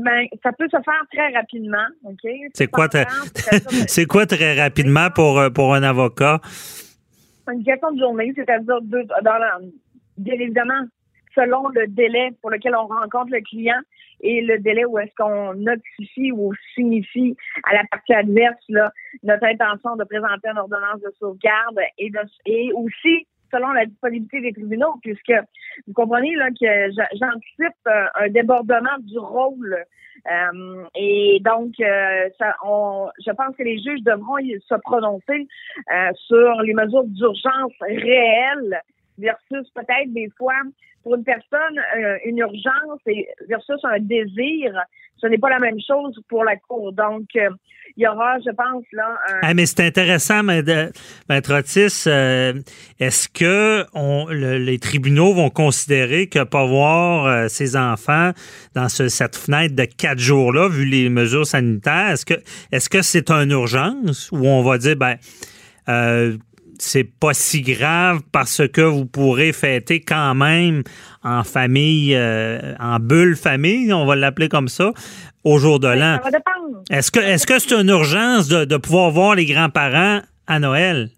[0.00, 2.30] Ben, ça peut se faire très rapidement, OK?
[2.54, 3.06] C'est quoi, très-
[3.88, 6.40] c'est quoi très rapidement pour, euh, pour un avocat?
[7.52, 9.58] une question de journée, c'est-à-dire deux, dans la-
[10.16, 10.86] bien évidemment,
[11.34, 13.80] selon le délai pour lequel on rencontre le client
[14.22, 19.44] et le délai où est-ce qu'on notifie ou signifie à la partie adverse là, notre
[19.44, 24.52] intention de présenter une ordonnance de sauvegarde et, de- et aussi selon la disponibilité des
[24.52, 25.32] tribunaux, puisque
[25.86, 29.76] vous comprenez là que j'a- j'anticipe euh, un débordement du rôle.
[30.30, 35.46] Euh, et donc, euh, ça, on, je pense que les juges devront se prononcer
[35.92, 38.80] euh, sur les mesures d'urgence réelles
[39.18, 40.54] versus peut-être des fois
[41.02, 44.72] pour une personne euh, une urgence et versus un désir,
[45.20, 46.92] ce n'est pas la même chose pour la cour.
[46.92, 47.48] Donc, euh,
[47.96, 52.04] il y aura, je pense, là, un, Ah, mais c'est intéressant, Maître Otis.
[52.06, 52.54] euh,
[53.00, 53.84] Est-ce que
[54.64, 58.30] les tribunaux vont considérer que pas voir ses enfants
[58.74, 62.34] dans ce- cette fenêtre de quatre jours-là, vu les mesures sanitaires, est-ce que
[62.70, 65.16] est-ce que c'est une urgence ou on va dire ben
[66.82, 70.82] c'est pas si grave parce que vous pourrez fêter quand même
[71.22, 74.92] en famille, euh, en bulle famille, on va l'appeler comme ça,
[75.44, 76.16] au jour de l'an.
[76.16, 76.82] ça va dépendre.
[76.90, 81.08] Est-ce que est-ce que c'est une urgence de, de pouvoir voir les grands-parents à Noël?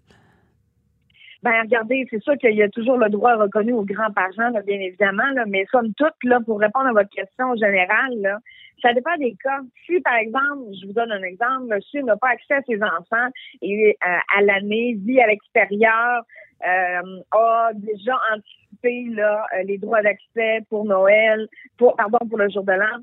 [1.45, 5.29] Ben, regardez, c'est sûr qu'il y a toujours le droit reconnu aux grands-parents, bien évidemment,
[5.35, 8.39] là, mais somme toute, là, pour répondre à votre question générale, là,
[8.85, 9.61] ça dépend des cas.
[9.85, 13.29] Si, par exemple, je vous donne un exemple, monsieur n'a pas accès à ses enfants
[13.61, 16.23] et euh, à l'année, vit à l'extérieur,
[16.65, 22.49] euh, a déjà anticipé là, euh, les droits d'accès pour Noël, pour pardon, pour le
[22.49, 22.99] jour de l'an,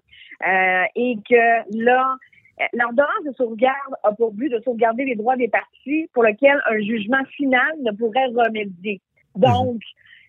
[0.47, 2.17] euh, et que là,
[2.75, 6.79] L'ordonnance de sauvegarde a pour but de sauvegarder les droits des parties pour lesquels un
[6.81, 9.01] jugement final ne pourrait remédier.
[9.35, 9.81] Donc,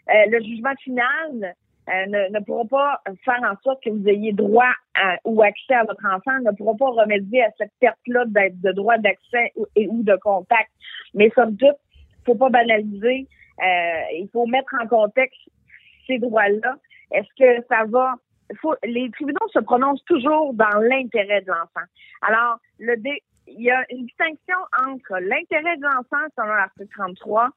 [0.10, 1.54] euh, le jugement final
[1.88, 5.84] ne, ne pourra pas faire en sorte que vous ayez droit à- ou accès à
[5.84, 10.16] votre enfant, ne pourra pas remédier à cette perte-là de droit d'accès et ou de
[10.16, 10.70] contact.
[11.14, 11.78] Mais somme toute,
[12.26, 13.28] faut pas banaliser
[14.14, 15.40] il faut mettre en contexte
[16.08, 16.78] ces droits-là.
[17.12, 18.16] Est-ce que ça va
[18.62, 21.88] faut, les tribunaux se prononcent toujours dans l'intérêt de l'enfant.
[22.22, 22.96] Alors, le
[23.48, 24.56] il y a une distinction
[24.88, 27.50] entre l'intérêt de l'enfant, selon l'article 33,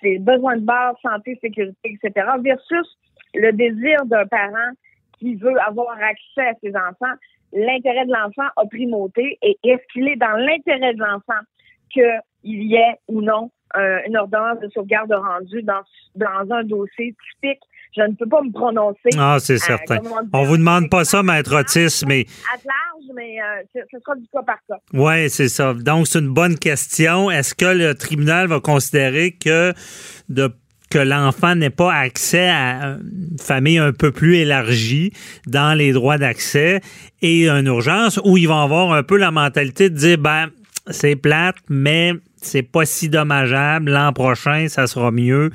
[0.00, 2.98] ses besoins de base, santé, sécurité, etc., versus
[3.34, 4.72] le désir d'un parent
[5.18, 7.14] qui veut avoir accès à ses enfants.
[7.52, 11.40] L'intérêt de l'enfant a primauté et est-ce qu'il est dans l'intérêt de l'enfant
[11.90, 15.82] qu'il y ait ou non euh, une ordonnance de sauvegarde rendue dans,
[16.16, 17.60] dans un dossier typique?
[17.96, 19.10] Je ne peux pas me prononcer.
[19.16, 19.98] Ah, c'est certain.
[20.32, 22.26] On, ne vous demande pas ça, maître Otis, mais.
[22.52, 24.78] À large, mais euh, ce sera du cas par cas.
[24.92, 25.74] Oui, c'est ça.
[25.74, 27.30] Donc, c'est une bonne question.
[27.30, 29.72] Est-ce que le tribunal va considérer que
[30.28, 30.52] de
[30.94, 35.12] que l'enfant n'ait pas accès à une famille un peu plus élargie
[35.44, 36.82] dans les droits d'accès
[37.20, 40.50] et une urgence, où ils vont avoir un peu la mentalité de dire, ben,
[40.88, 43.90] c'est plate, mais c'est pas si dommageable.
[43.90, 45.50] L'an prochain, ça sera mieux.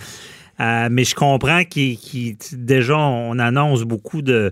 [0.61, 1.97] Euh, mais je comprends qu'il
[2.51, 4.51] déjà on annonce beaucoup de,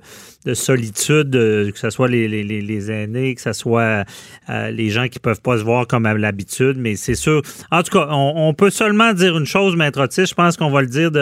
[0.54, 4.06] solitude, euh, que ce soit les, les, aînés, que ce soit
[4.50, 6.78] euh, les gens qui peuvent pas se voir comme à l'habitude.
[6.78, 7.42] Mais c'est sûr.
[7.72, 10.28] En tout cas, on, peut seulement dire une chose, maître Otis.
[10.28, 11.20] Je pense qu'on va le dire de,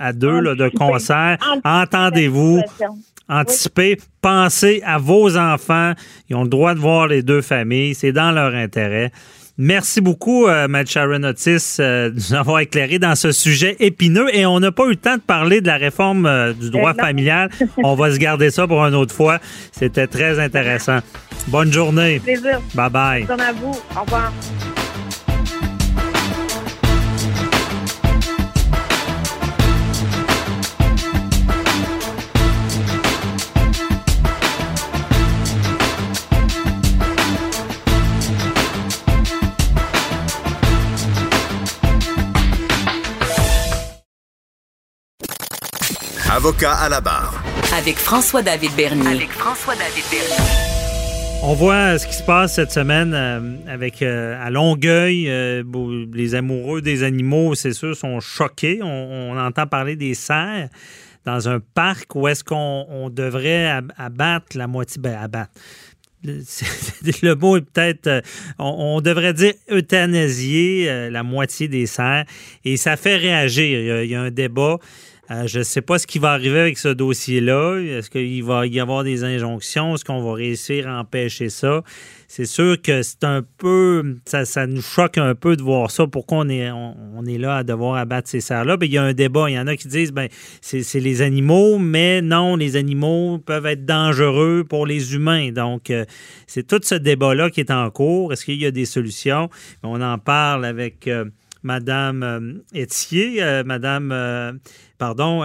[0.00, 1.38] à deux de concert.
[1.64, 2.62] Entendez-vous.
[3.28, 5.92] Anticipez, pensez à vos enfants.
[6.28, 7.94] Ils ont le droit de voir les deux familles.
[7.94, 9.12] C'est dans leur intérêt.
[9.56, 14.34] Merci beaucoup, euh, Matt Sharon Otis, euh, de nous avoir éclairé dans ce sujet épineux.
[14.34, 16.92] Et on n'a pas eu le temps de parler de la réforme euh, du droit
[16.94, 17.50] familial.
[17.84, 19.38] On va se garder ça pour une autre fois.
[19.70, 20.98] C'était très intéressant.
[21.48, 22.18] Bonne journée.
[22.18, 22.60] Plaisir.
[22.74, 23.24] Bye bye.
[23.24, 23.72] Bonne à vous.
[23.96, 24.32] Au revoir.
[46.44, 47.42] Avocat à la barre.
[47.74, 49.06] Avec François-David Bernier.
[49.06, 50.44] Avec François-David Bernier.
[51.42, 55.30] On voit ce qui se passe cette semaine euh, avec euh, à Longueuil.
[55.30, 55.62] Euh,
[56.12, 58.80] les amoureux des animaux, c'est sûr, sont choqués.
[58.82, 60.68] On, entend parler des cerfs
[61.24, 65.00] dans un parc où est-ce qu'on devrait abattre la moitié.
[65.00, 65.52] Ben, abattre.
[66.24, 68.22] Le, mot est peut-être,
[68.58, 72.26] on, devrait dire euthanasier la moitié des cerfs.
[72.66, 74.02] Et ça fait réagir.
[74.02, 74.76] il y a un débat.
[75.30, 77.78] Euh, je ne sais pas ce qui va arriver avec ce dossier-là.
[77.78, 79.94] Est-ce qu'il va y avoir des injonctions?
[79.94, 81.82] Est-ce qu'on va réussir à empêcher ça?
[82.28, 84.16] C'est sûr que c'est un peu.
[84.26, 86.06] Ça, nous choque un peu de voir ça.
[86.06, 88.76] Pourquoi on est, on, est là à devoir abattre ces serres-là?
[88.76, 89.48] Ben, il y a un débat.
[89.48, 90.28] Il y en a qui disent ben
[90.60, 95.52] c'est les animaux, mais non, les animaux peuvent être dangereux pour les humains.
[95.52, 96.04] Donc, euh,
[96.46, 98.32] c'est tout ce débat-là qui est en cours.
[98.32, 99.48] Est-ce qu'il y a des solutions?
[99.82, 101.08] On en parle avec.
[101.08, 101.24] Euh,
[101.64, 104.52] Madame euh, Etier, euh, Madame, euh,
[104.98, 105.44] pardon,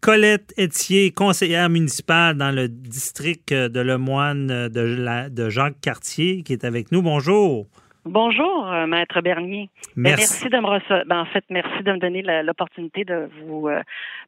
[0.00, 6.64] Colette Etier, conseillère municipale dans le district de Lemoine de, de Jacques Cartier, qui est
[6.64, 7.00] avec nous.
[7.00, 7.66] Bonjour.
[8.06, 9.70] Bonjour, euh, Maître Bernier.
[9.96, 10.44] Ben, merci.
[10.44, 11.04] de me.
[11.08, 13.80] Ben, en fait, merci de me donner l'opportunité de vous euh,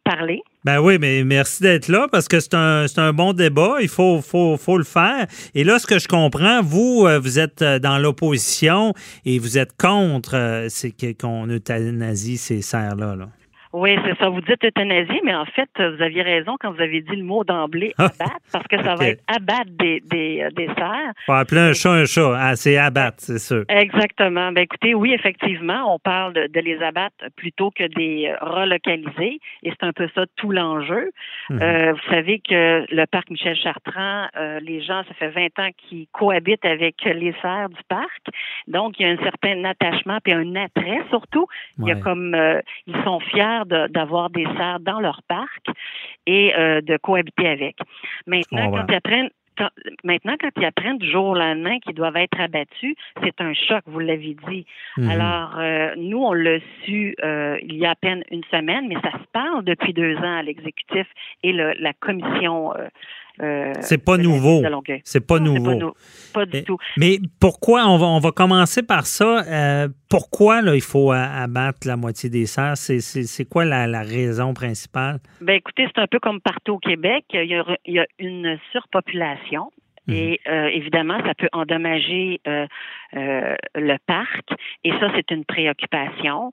[0.03, 0.43] parler.
[0.65, 3.77] Ben oui, mais merci d'être là parce que c'est un, un, bon débat.
[3.83, 5.27] Il faut, faut, faut, le faire.
[5.55, 8.95] Et là, ce que je comprends, vous, euh, vous êtes dans l'opposition
[9.27, 13.15] et vous êtes contre c'est qu'on euthanasie ces serres-là.
[13.15, 13.29] là.
[13.79, 14.31] Oui, c'est ça.
[14.31, 17.45] Vous dites euthanasie, mais en fait, vous aviez raison quand vous avez dit le mot
[17.45, 18.05] d'emblée ah.
[18.05, 21.13] abattre, parce que ça va être abattre des, des, euh, des cerfs.
[21.27, 22.33] Faut appeler un chat un chat.
[22.39, 23.65] Ah, c'est abattre, c'est sûr.
[23.69, 24.51] Exactement.
[24.53, 29.71] Ben, écoutez, oui, effectivement, on parle de, les abattre plutôt que des euh, relocaliser, et
[29.71, 31.11] c'est un peu ça tout l'enjeu.
[31.51, 31.61] Mhm.
[31.61, 34.29] Euh, vous savez que le parc Michel Chartrand,
[34.63, 38.23] les gens, ça fait 20 ans qu'ils cohabitent avec les cerfs du parc,
[38.69, 41.47] donc il y a un certain attachement puis un attrait surtout.
[41.79, 42.35] Il y a comme
[42.87, 45.67] ils sont fiers d'avoir des cerfs dans leur parc
[46.27, 47.77] et euh, de cohabiter avec.
[48.27, 49.31] Maintenant, quand ils apprennent
[50.05, 53.83] maintenant, quand ils apprennent du jour au lendemain qu'ils doivent être abattus, c'est un choc,
[53.87, 54.67] vous l'avez dit.
[54.97, 55.09] Mhm.
[55.09, 58.97] Alors, euh, nous, on l'a su euh, il y a à peine une semaine, mais
[58.97, 61.07] ça se parle depuis deux ans à l'exécutif
[61.43, 62.89] et la commission euh,
[63.81, 64.63] c'est pas nouveau.
[65.05, 65.95] C'est pas nouveau.
[66.33, 66.79] Pas, du tout.
[66.97, 71.87] Mais pourquoi, on va, on va commencer par ça, euh, pourquoi là, il faut abattre
[71.87, 72.77] la moitié des serres?
[72.77, 75.19] C'est quoi la, la, raison principale?
[75.41, 77.25] Ben écoutez, c'est un peu comme partout au Québec.
[77.33, 79.71] Il y a, il y a une surpopulation.
[80.09, 82.67] Et euh, évidemment, ça peut endommager euh,
[83.17, 84.51] euh, le parc.
[84.85, 86.53] Et ça, c'est une préoccupation.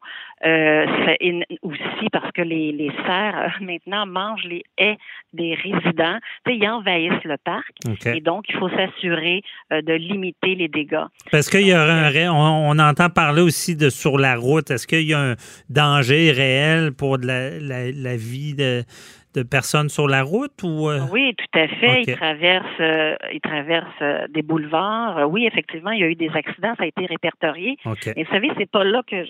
[1.62, 4.98] aussi parce que les, les cerfs, maintenant, mangent les haies
[5.34, 6.18] des résidents.
[6.48, 7.72] ils envahissent le parc.
[8.06, 11.06] Et donc, il faut s'assurer de limiter les dégâts.
[11.32, 14.72] Parce qu'il y a un, on, on, entend parler aussi de sur la route.
[14.72, 15.36] Est-ce qu'il y a un
[15.70, 18.84] danger réel pour la, la, la vie de
[19.34, 21.02] de personnes sur la route ou euh?
[21.12, 22.04] Oui, tout à fait.
[22.04, 25.30] Ils traversent, euh, ils traversent euh, des boulevards.
[25.30, 27.78] oui, effectivement, il y a eu des accidents, ça a été répertorié.
[28.16, 29.26] Mais vous savez, c'est pas là que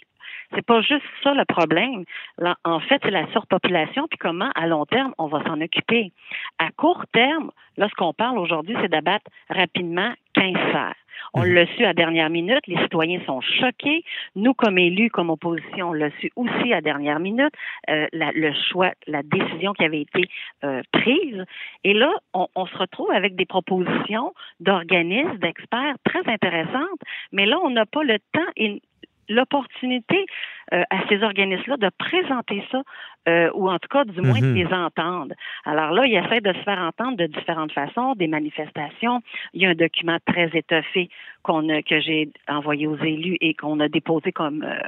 [0.56, 2.04] c'est pas juste ça le problème.
[2.38, 6.12] Là, en fait, c'est la surpopulation, puis comment, à long terme, on va s'en occuper.
[6.60, 10.96] À court terme, là, ce qu'on parle aujourd'hui, c'est d'abattre rapidement 15 serres.
[11.34, 11.54] On mhm.
[11.54, 12.66] l'a su à dernière minute.
[12.68, 14.04] Les citoyens sont choqués.
[14.36, 17.54] Nous, comme élus, comme opposition, on l'a su aussi à dernière minute.
[17.90, 20.28] Euh, le choix, la décision qui avait été
[20.64, 21.44] euh, prise.
[21.84, 27.00] Et là, on, on, se retrouve avec des propositions d'organismes, d'experts très intéressantes.
[27.32, 28.82] Mais là, on n'a pas le temps et
[29.30, 30.26] l'opportunité
[30.74, 32.82] euh, à ces organismes-là de présenter ça,
[33.28, 34.56] euh, ou en tout cas, du moins, de mhm.
[34.56, 35.34] les entendre.
[35.66, 39.22] Alors là, ils essaient de se faire entendre de différentes façons, des manifestations.
[39.54, 41.10] Il y a un document très étoffé
[41.42, 44.80] qu'on que j'ai envoyé aux élus et qu'on a déposé comme, euh,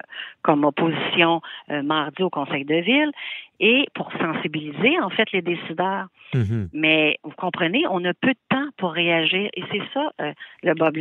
[0.42, 3.12] comme opposition mardi au Conseil de ville,
[3.60, 6.08] et pour sensibiliser, en fait, les décideurs.
[6.34, 6.70] Mhm.
[6.74, 10.12] Mais vous comprenez, on a peu de temps pour réagir, et c'est ça,
[10.64, 10.98] le Bob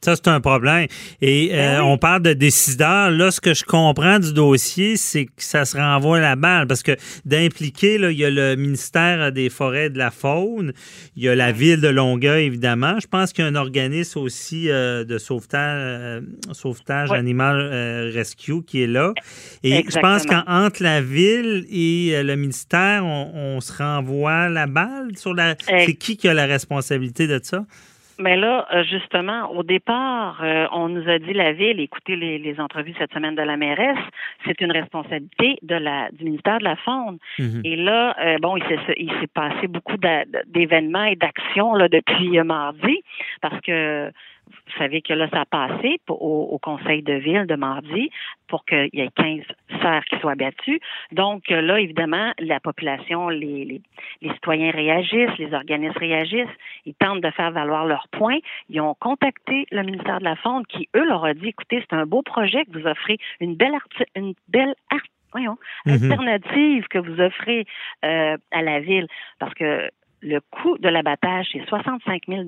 [0.00, 0.86] Ça, c'est un problème.
[1.20, 3.10] Et ben on parle de décideurs.
[3.10, 6.66] Là, ce que je comprends du dossier, c'est que ça se renvoie à la balle
[6.72, 10.72] parce que d'impliquer, il y a le ministère des Forêts et de la Faune,
[11.16, 12.98] il y a la ville de Longueuil, évidemment.
[12.98, 16.20] Je pense qu'il y a un organisme aussi euh, de sauvetage, euh,
[16.52, 19.12] sauvetage animal euh, rescue qui est là.
[19.62, 25.34] Et je pense qu'entre la ville et le ministère, on, se renvoie la balle sur
[25.34, 25.56] la.
[25.60, 27.66] C'est qui qui a la responsabilité de ça?
[28.18, 32.60] Mais là, euh, justement, au départ, euh, on nous a dit la ville, écoutez les,
[32.60, 33.98] entrevues cette semaine de la mairesse,
[34.44, 37.18] c'est une responsabilité de la du ministère de la Faune.
[37.38, 37.62] Mhm.
[37.64, 39.96] Et là, euh, bon, il s'est il s'est passé beaucoup
[40.46, 43.02] d'événements et d'actions depuis mardi
[43.40, 44.12] parce que
[44.48, 48.10] vous savez que là, ça a passé au, conseil de ville de mardi
[48.48, 49.40] pour qu'il y ait 15
[49.80, 50.80] serres qui soient battues.
[51.10, 53.80] Donc là, évidemment, la population, les,
[54.22, 58.38] citoyens réagissent, les organismes réagissent, ils tentent de faire valoir leurs points.
[58.68, 61.96] Ils ont contacté le ministère de la Faune qui, eux, leur a dit, écoutez, c'est
[61.96, 63.74] un beau projet que vous offrez, une belle,
[64.16, 64.74] une belle
[65.32, 65.94] voyons, mhm.
[65.94, 67.66] alternative que vous offrez
[68.04, 69.06] euh, à la ville.
[69.38, 69.90] Parce que
[70.22, 72.44] le coût de l'abattage, c'est 65 000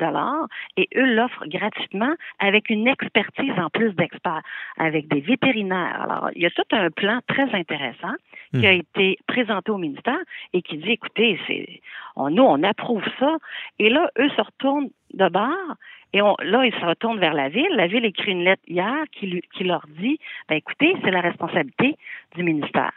[0.76, 4.42] et eux l'offrent gratuitement avec une expertise en plus d'experts,
[4.78, 6.00] avec des vétérinaires.
[6.02, 8.14] Alors, il y a tout un plan très intéressant
[8.52, 8.80] qui a hmm.
[8.80, 10.18] été présenté au ministère
[10.52, 11.80] et qui dit, écoutez, c'est,
[12.16, 13.36] on, nous, on approuve ça.
[13.78, 15.76] Et là, eux se retournent de bord
[16.12, 17.70] et on, là, ils se retournent vers la ville.
[17.72, 21.96] La ville écrit une lettre hier qui, qui leur dit, ben, écoutez, c'est la responsabilité
[22.36, 22.92] du ministère.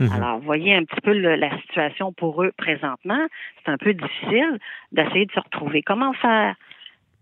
[0.00, 0.12] Mhm.
[0.12, 3.26] Alors, voyez un petit peu la situation pour eux présentement.
[3.64, 4.58] C'est un peu difficile
[4.92, 5.82] d'essayer de se retrouver.
[5.82, 6.54] Comment faire?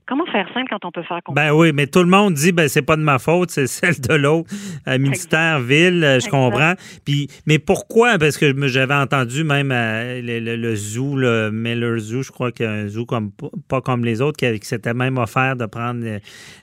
[0.09, 2.67] Comment faire simple quand on peut faire Ben oui, mais tout le monde dit ben
[2.67, 4.49] c'est pas de ma faute, c'est celle de l'autre.
[4.89, 6.73] Euh, ministère, ville, euh, je comprends.
[7.05, 8.17] Puis, mais pourquoi?
[8.17, 12.69] Parce que j'avais entendu même euh, le, zoo, le Miller Zoo, je crois qu'il y
[12.69, 13.33] a un zoo comme
[13.69, 16.03] pas comme les autres qui, s'était même offert de prendre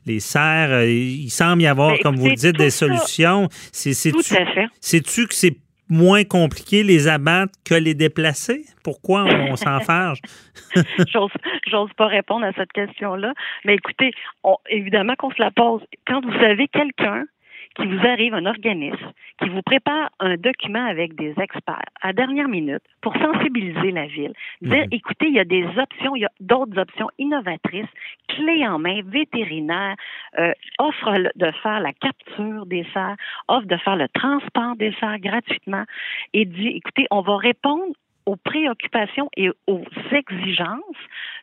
[0.07, 0.83] les, serres.
[0.85, 3.47] Il semble y avoir, ben, comme vous le dites, des solutions.
[3.71, 4.65] C'est, tout à fait.
[4.81, 5.55] Sais-tu que c'est
[5.89, 8.65] moins compliqué les abattre que les déplacer?
[8.83, 10.19] Pourquoi on s'en fâche?
[11.07, 13.33] J'ose pas répondre à cette question-là.
[13.65, 14.11] Mais écoutez,
[14.69, 15.81] évidemment qu'on se la pose.
[16.07, 17.25] Quand vous avez quelqu'un
[17.75, 19.11] qui vous arrive un organisme
[19.41, 24.33] qui vous prépare un document avec des experts à dernière minute pour sensibiliser la ville.
[24.61, 24.89] Dire, mhm.
[24.91, 27.89] écoutez, il y a des options, il y a d'autres options innovatrices,
[28.29, 29.95] clés en main, vétérinaires,
[30.39, 35.19] euh, offre de faire la capture des cerfs, offre de faire le transport des cerfs
[35.19, 35.83] gratuitement
[36.33, 37.93] et dit, écoutez, on va répondre
[38.25, 40.79] aux préoccupations et aux exigences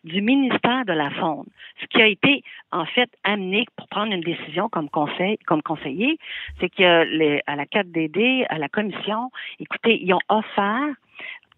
[0.05, 1.47] du ministère de la Faune.
[1.81, 2.43] Ce qui a été
[2.73, 6.19] en fait amené pour prendre une décision comme conseil, comme conseiller,
[6.61, 10.89] c'est que à la 4DD, à la commission, écoutez, ils ont offert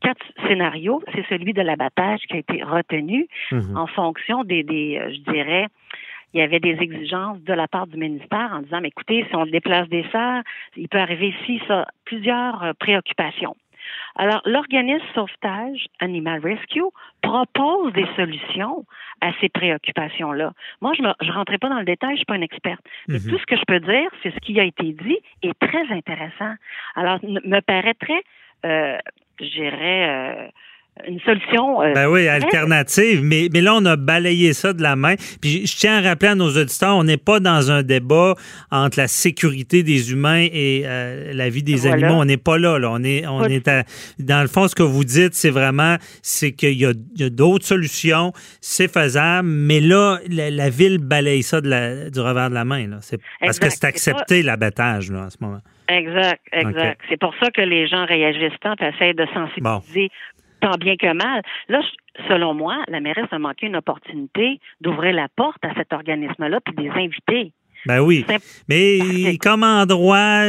[0.00, 1.02] quatre scénarios.
[1.14, 3.76] C'est celui de l'abattage qui a été retenu mhm.
[3.76, 5.68] en fonction des, des, euh, je dirais,
[6.34, 9.37] il y avait des exigences de la part du ministère en disant, mais écoutez, si
[9.37, 10.42] on déplace des serres,
[10.76, 13.56] il peut arriver ici ça, plusieurs euh, préoccupations.
[14.16, 16.83] Alors, l'organisme sauvetage Animal Rescue
[17.23, 18.85] propose des solutions
[19.20, 20.53] à ces préoccupations-là.
[20.81, 22.85] Moi, je ne rentrais pas dans le détail, je suis pas une experte.
[23.09, 23.31] Mais mhm.
[23.31, 26.55] tout ce que je peux dire, c'est ce qui a été dit est très intéressant.
[26.94, 28.23] Alors, me paraîtrait,
[28.64, 28.99] euh,
[29.40, 30.48] je dirais, euh,
[31.07, 31.83] une solution.
[31.83, 33.21] Euh, ben oui, alternative.
[33.23, 35.17] Mais, mais là, on a balayé ça de la main.
[35.40, 38.35] Puis je tiens à rappeler à nos auditeurs, on n'est pas dans un débat
[38.71, 42.15] entre la sécurité des humains et euh, la vie des animaux.
[42.15, 42.79] On n'est pas là.
[42.79, 42.90] là.
[42.92, 43.69] On est, on est
[44.19, 46.92] dans le fond, ce que vous dites, c'est vraiment c'est qu'il y a,
[47.31, 52.55] d'autres solutions, c'est faisable, mais là, la, ville balaye ça de la, du revers de
[52.55, 52.87] la main.
[52.87, 52.99] Là.
[53.40, 55.61] Parce que c'est accepté l'abattage là, en ce moment.
[55.88, 57.01] Exact, exact.
[57.11, 60.11] C'est pour ça que les gens réagissent tant, essayent de sensibiliser
[60.65, 61.42] tant bien que mal.
[61.69, 61.83] Là,
[62.29, 66.75] selon moi, la mairesse a manqué une opportunité d'ouvrir la porte à cet organisme-là puis
[66.75, 67.52] de les inviter.
[67.87, 68.24] Ben oui.
[68.68, 70.44] Mais comme endroit,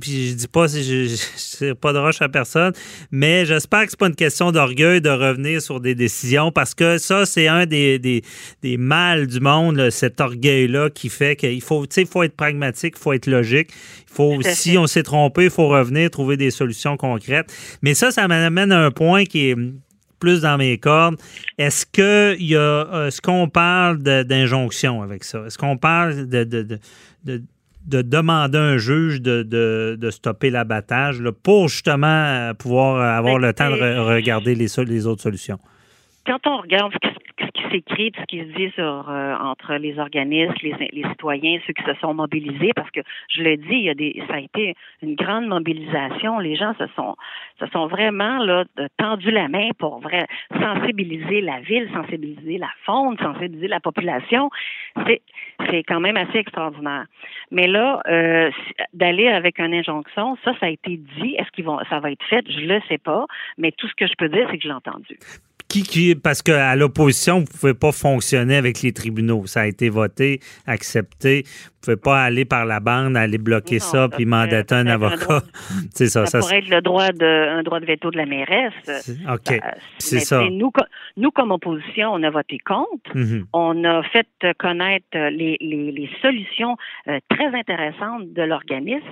[0.00, 2.72] puis je dis pas, je, pas de roche à personne,
[3.10, 6.98] mais j'espère que c'est pas une question d'orgueil de revenir sur des décisions parce que
[6.98, 8.22] ça, c'est un des, des,
[8.62, 13.12] des mâles du monde, cet orgueil-là qui fait qu'il faut, faut être pragmatique, il faut
[13.12, 13.70] être logique.
[14.10, 17.52] Il faut, si on s'est trompé, il faut revenir, trouver des solutions concrètes.
[17.82, 19.56] Mais ça, ça m'amène à un point qui est
[20.24, 21.16] plus dans mes cordes.
[21.58, 25.44] Est-ce que y a, est-ce qu'on parle d'injonction avec ça?
[25.46, 26.80] Est-ce qu'on parle de, de,
[27.24, 33.70] de, demander à un juge de, stopper l'abattage pour justement euh, pouvoir avoir le temps
[33.70, 35.58] de regarder les, les autres solutions?
[36.26, 37.33] Quand on regarde ce qui
[37.74, 42.14] s'écrit, ce qui se dit euh, entre les organismes, les, citoyens, ceux qui se sont
[42.14, 43.90] mobilisés, parce que je le dis,
[44.28, 46.38] ça a été une grande mobilisation.
[46.38, 47.16] Les gens se sont,
[47.86, 48.64] vraiment là
[48.98, 50.00] tendu la main pour
[50.60, 54.50] sensibiliser la ville, sensibiliser la faune, sensibiliser la population.
[55.06, 55.22] C'est,
[55.86, 57.06] quand même assez extraordinaire.
[57.50, 58.50] Mais là, euh,
[58.92, 61.34] d'aller avec une injonction, ça, ça a été dit.
[61.38, 62.44] Est-ce qu'ils vont, ça va être fait?
[62.48, 63.26] Je le sais pas.
[63.58, 65.18] Mais tout ce que je peux dire, c'est que je l'ai entendu.
[65.82, 69.46] Qui, parce qu'à l'opposition, pouvez pas fonctionner avec les tribunaux.
[69.46, 71.44] Ça a été voté, accepté.
[71.44, 75.40] Vous ne pouvez pas aller par la bande, aller bloquer ça, puis mandater un avocat.
[75.94, 76.26] C'est ça.
[76.26, 79.08] Ça, pourrait être le droit de, un droit de veto de la mairesse.
[79.30, 79.52] OK.
[79.52, 79.58] Euh,
[79.98, 80.42] c'est ça.
[80.50, 80.72] Nous,
[81.16, 83.14] nous, comme opposition, on a voté contre.
[83.14, 83.44] Mm-hmm.
[83.52, 84.26] On a fait
[84.58, 86.76] connaître les, les, les solutions
[87.08, 89.06] euh, très intéressantes de l'organisme.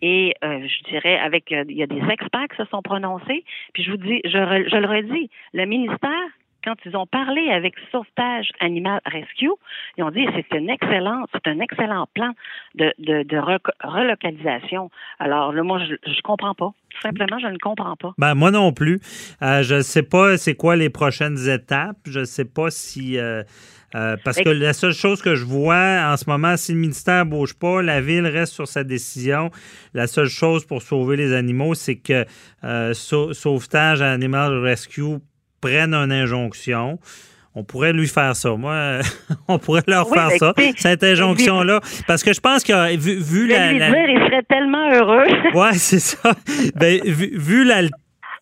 [0.00, 3.44] Et euh, je dirais, avec il y a des experts qui se sont prononcés.
[3.72, 4.30] Puis je vous dis, je,
[4.70, 6.28] je le redis, le ministère
[6.68, 9.50] quand ils ont parlé avec Sauvetage Animal Rescue,
[9.96, 12.32] ils ont dit que c'est une excellente, c'est un excellent plan
[12.74, 13.38] de, de, de
[13.82, 14.90] relocalisation.
[15.18, 16.70] Alors là, moi, je, je comprends pas.
[16.90, 18.12] Tout simplement, je ne comprends pas.
[18.18, 19.00] Ben, moi non plus.
[19.42, 21.96] Euh, je ne sais pas c'est quoi les prochaines étapes.
[22.06, 23.18] Je ne sais pas si.
[23.18, 23.42] Euh,
[23.94, 27.24] euh, parce que la seule chose que je vois en ce moment, si le ministère
[27.24, 29.50] ne bouge pas, la ville reste sur sa décision.
[29.94, 32.26] La seule chose pour sauver les animaux, c'est que
[32.92, 35.20] Sauvetage Animal Rescue
[35.60, 36.98] prenne une injonction.
[37.54, 38.54] On pourrait lui faire ça.
[38.56, 39.00] Moi,
[39.48, 41.80] on pourrait leur faire ça, cette injonction-là.
[42.06, 45.24] Parce que je pense que vu, vu la, il serait tellement heureux.
[45.54, 46.32] oui, c'est ça.
[46.76, 47.82] Ben, vu, vu la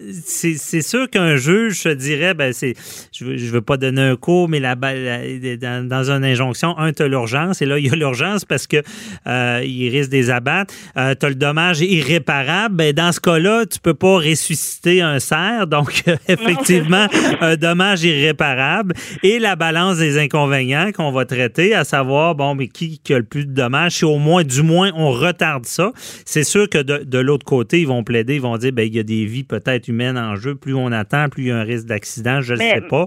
[0.00, 2.74] c'est sûr qu'un juge se dirait, ben c'est,
[3.12, 7.02] je veux, veux pas donner un cours, mais la, dans, dans une injonction, un, tu
[7.02, 8.82] as l'urgence, et là, il y a l'urgence parce que
[9.26, 10.74] euh, il risque des abattre.
[10.96, 12.76] Euh, tu as le dommage irréparable.
[12.76, 17.06] Ben, dans ce cas-là, tu peux pas ressusciter un cerf, donc effectivement,
[17.40, 18.94] un dommage irréparable.
[19.22, 23.18] Et la balance des inconvénients qu'on va traiter, à savoir, bon, mais qui, qui a
[23.18, 25.92] le plus de dommages, si au moins, du moins, on retarde ça.
[26.24, 28.94] C'est sûr que de, de l'autre côté, ils vont plaider, ils vont dire, ben, il
[28.94, 30.54] y a des vies peut-être humaine en jeu.
[30.54, 32.40] Plus on attend, plus il y a un risque d'accident.
[32.40, 33.06] Je ne sais pas.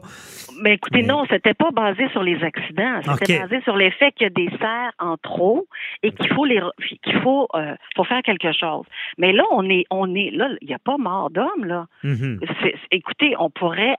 [0.62, 3.02] Mais écoutez, non, c'était pas basé sur les accidents.
[3.20, 5.68] C'était basé sur l'effet qu'il y a des serres en trop
[6.04, 6.62] et qu'il faut les
[7.04, 8.86] qu'il faut euh, faut faire quelque chose.
[9.18, 11.86] Mais là, on est on est là, il n'y a pas mort d'homme là.
[12.04, 12.74] Mm-hmm.
[12.92, 13.96] Écoutez, on pourrait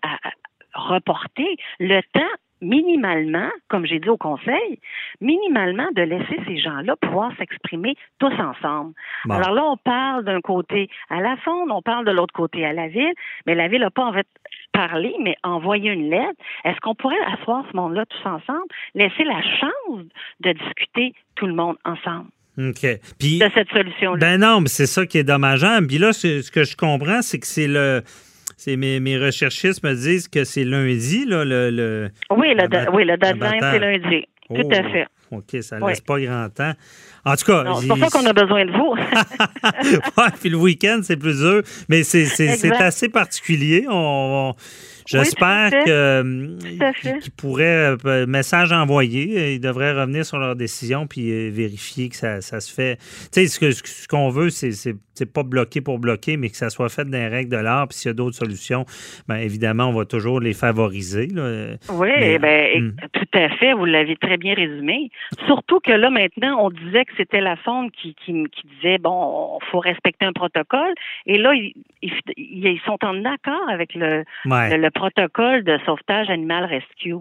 [0.75, 2.21] reporter le temps
[2.61, 4.81] minimalement, comme j'ai dit au conseil,
[5.21, 8.93] minimalement de laisser ces gens-là pouvoir s'exprimer tous ensemble.
[9.29, 12.73] Alors là, on parle d'un côté à la fonde, on parle de l'autre côté à
[12.73, 13.15] la ville,
[13.47, 14.27] mais la ville n'a pas en fait
[14.73, 16.41] parlé, mais envoyer une lettre.
[16.65, 20.05] Est-ce qu'on pourrait asseoir ce monde-là tous ensemble, laisser la chance
[20.41, 22.29] de discuter tout le monde ensemble?
[22.59, 22.83] OK.
[22.83, 24.19] de cette solution-là.
[24.19, 25.87] Ben non, mais c'est ça qui est dommageable.
[25.87, 28.03] Puis là, ce que je comprends, c'est que c'est le
[28.61, 33.07] c'est mes, mes, recherchistes me disent que c'est lundi, là, le, le Oui, le, oui,
[33.07, 34.27] le deadline, c'est lundi.
[34.49, 35.07] Tout à oh, fait.
[35.31, 36.73] OK, ça ne laisse pas grand temps.
[37.25, 37.65] En tout cas.
[37.81, 38.95] C'est pour ça qu'on a besoin de vous.
[40.19, 41.63] ouais, puis le week-end, c'est plus dur.
[41.89, 43.87] Mais c'est assez particulier.
[43.89, 44.55] On,
[45.07, 46.57] J'espère que
[47.21, 52.17] qu'ils pourraient euh, message envoyé, ils devraient revenir sur leur décision puis euh, vérifier que
[52.17, 52.97] ça, ça se fait.
[53.33, 54.77] Tu sais, ce que- ce qu'on veut, c'est
[55.35, 57.89] pas bloquer pour bloquer, mais que ça soit fait dans les règles de l'art.
[57.89, 58.85] Puis s'il y a d'autres solutions,
[59.29, 61.27] bien évidemment, on va toujours les favoriser.
[61.27, 61.73] là.
[61.91, 62.97] Oui, Mais, ben, et- hmm.
[63.13, 63.73] tout à fait.
[63.73, 65.11] Vous l'avez très bien résumé.
[65.47, 69.59] Surtout que là, maintenant, on disait que c'était la sonde qui, qui, qui disait, bon,
[69.63, 70.93] il faut respecter un protocole.
[71.27, 74.71] Et là, ils, ils, ils sont en accord avec le, Ouais.
[74.71, 77.15] le, le protocole de sauvetage animal rescue.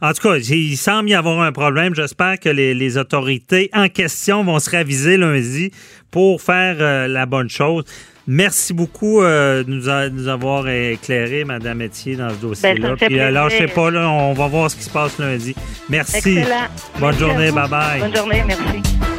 [0.00, 1.94] En tout cas, il semble y avoir un problème.
[1.94, 5.70] J'espère que les, les autorités en question vont se raviser lundi
[6.10, 7.84] pour faire euh, la bonne chose.
[8.28, 12.90] Merci beaucoup euh, de nous, a- nous avoir éclairé, Mme Etier, dans ce dossier-là.
[12.90, 15.56] Ben, fait Puis, euh, lâchez pas, là, on va voir ce qui se passe lundi.
[15.88, 16.38] Merci.
[16.38, 16.68] Excellent.
[17.00, 17.50] Bonne Merci journée.
[17.50, 17.56] vous.
[17.56, 17.98] Bye-bye.
[18.00, 18.42] Bonne journée.
[18.46, 19.11] Merci.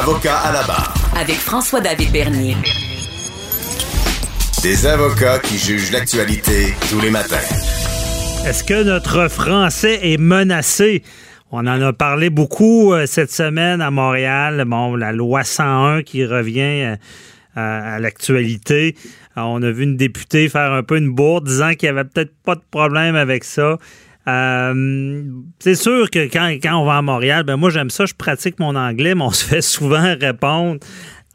[0.00, 0.92] Avocat à la barre.
[1.16, 2.56] Avec François-David Bernier.
[4.62, 7.36] Des avocats qui jugent l'actualité tous les matins.
[8.44, 11.04] Est-ce que notre français est menacé?
[11.52, 14.64] On en a parlé beaucoup euh, cette semaine à Montréal.
[14.66, 16.96] Bon, la loi 101 qui revient euh,
[17.54, 18.96] à, à l'actualité.
[19.36, 22.08] Euh, On a vu une députée faire un peu une bourde disant qu'il n'y avait
[22.08, 23.78] peut-être pas de problème avec ça.
[24.26, 25.22] Euh,
[25.58, 28.58] c'est sûr que quand, quand on va à Montréal, ben moi j'aime ça, je pratique
[28.58, 30.80] mon anglais, mais on se fait souvent répondre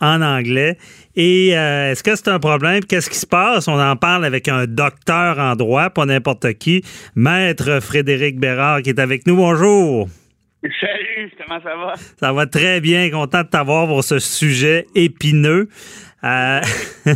[0.01, 0.77] en anglais.
[1.15, 2.83] Et euh, est-ce que c'est un problème?
[2.83, 3.67] Qu'est-ce qui se passe?
[3.67, 6.83] On en parle avec un docteur en droit, pas n'importe qui,
[7.15, 9.35] Maître Frédéric Bérard, qui est avec nous.
[9.35, 10.07] Bonjour.
[10.61, 11.93] Salut, comment ça va?
[12.19, 13.09] Ça va très bien.
[13.09, 15.69] Content de t'avoir pour ce sujet épineux.
[16.23, 16.61] Euh,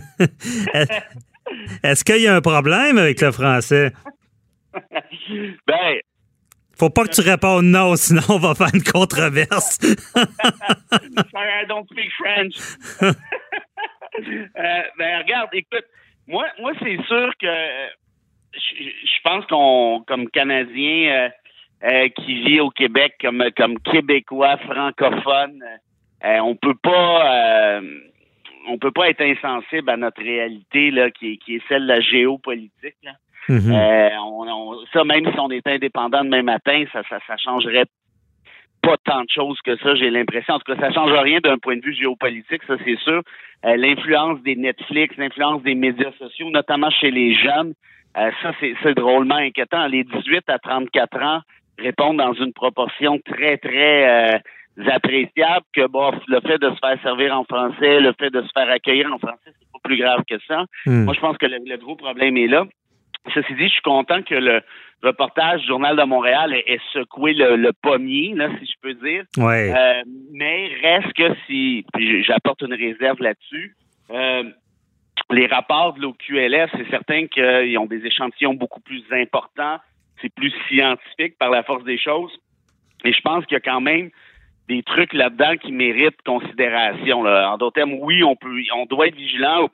[1.84, 3.91] Est-ce qu'il y a un problème avec le français?
[5.67, 5.99] Ben,
[6.78, 9.80] Faut pas que tu répondes non, sinon on va faire une controverse.
[11.36, 12.55] I don't speak French.
[14.15, 15.86] Euh, ben, regarde, écoute,
[16.28, 17.88] moi, moi c'est sûr que euh,
[18.53, 21.30] je je pense qu'on, comme Canadien euh,
[21.89, 25.63] euh, qui vit au Québec, comme, comme Québécois francophone,
[26.24, 27.82] on peut pas.
[28.67, 31.88] on peut pas être insensible à notre réalité là, qui, est- qui est celle de
[31.88, 32.95] la géopolitique.
[33.01, 33.13] Là.
[33.50, 33.72] Mhm.
[33.74, 37.86] Euh, on, on- ça, même si on était indépendant demain matin, ça, ça, ça changerait
[38.82, 40.56] pas tant de choses que ça, j'ai l'impression.
[40.56, 43.22] En tout cas, ça change rien d'un point de vue géopolitique, ça c'est sûr.
[43.66, 47.74] Euh, l'influence des Netflix, l'influence des médias sociaux, notamment chez les jeunes,
[48.18, 49.88] euh, ça c'est drôlement inquiétant.
[49.88, 51.39] Les 18 à 34 ans
[51.80, 54.38] répondent dans une proportion très, très euh,
[54.91, 58.50] appréciable que bon, le fait de se faire servir en français, le fait de se
[58.54, 60.66] faire accueillir en français, c'est pas plus grave que ça.
[60.86, 61.06] Hmm.
[61.06, 62.66] Moi, je pense que le, le gros problème est là.
[63.34, 64.61] Ceci dit, je suis content que le
[65.01, 69.24] reportage du Journal de Montréal ait, secoué le, le pommier, là, si je peux dire.
[69.38, 69.74] Ouais.
[69.76, 70.01] Euh,
[70.32, 73.76] mais reste que si, puis j'apporte une réserve là-dessus,
[74.11, 74.43] euh,
[75.32, 79.78] les rapports de l'OQLF, c'est certain qu'ils ont des échantillons beaucoup plus importants,
[80.21, 82.32] c'est plus scientifique par la force des choses.
[83.03, 84.09] Et je pense qu'il y a quand même
[84.69, 87.24] des trucs là-dedans qui méritent considération.
[87.24, 87.51] Là.
[87.51, 89.69] En d'autres termes, oui, on peut, on doit être vigilant.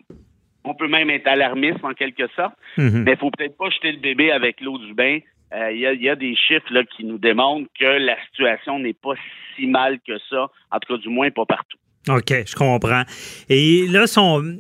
[0.66, 3.04] On peut même être alarmiste en quelque sorte, Mhm.
[3.04, 5.20] mais il faut peut-être pas jeter le bébé avec l'eau du bain.
[5.54, 8.16] Euh, Il y, a, il y a des chiffres là, qui nous démontrent que la
[8.28, 9.14] situation n'est pas
[9.56, 11.78] si mal que ça, en tout cas du moins pas partout.
[12.10, 13.04] OK, je comprends.
[13.50, 14.58] Et là, son,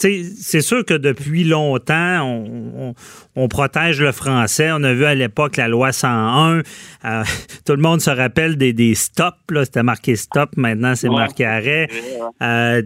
[0.00, 2.94] c'est sûr que depuis longtemps, on, on-
[3.36, 4.70] on protège le français.
[4.72, 6.58] On a vu à l'époque la loi 101.
[6.58, 6.62] Euh,
[7.66, 9.36] tout le monde se rappelle des, des stops.
[9.64, 10.50] C'était marqué stop.
[10.56, 11.14] Maintenant, c'est Ouais.
[11.16, 11.88] marqué arrêt.
[12.42, 12.82] Euh,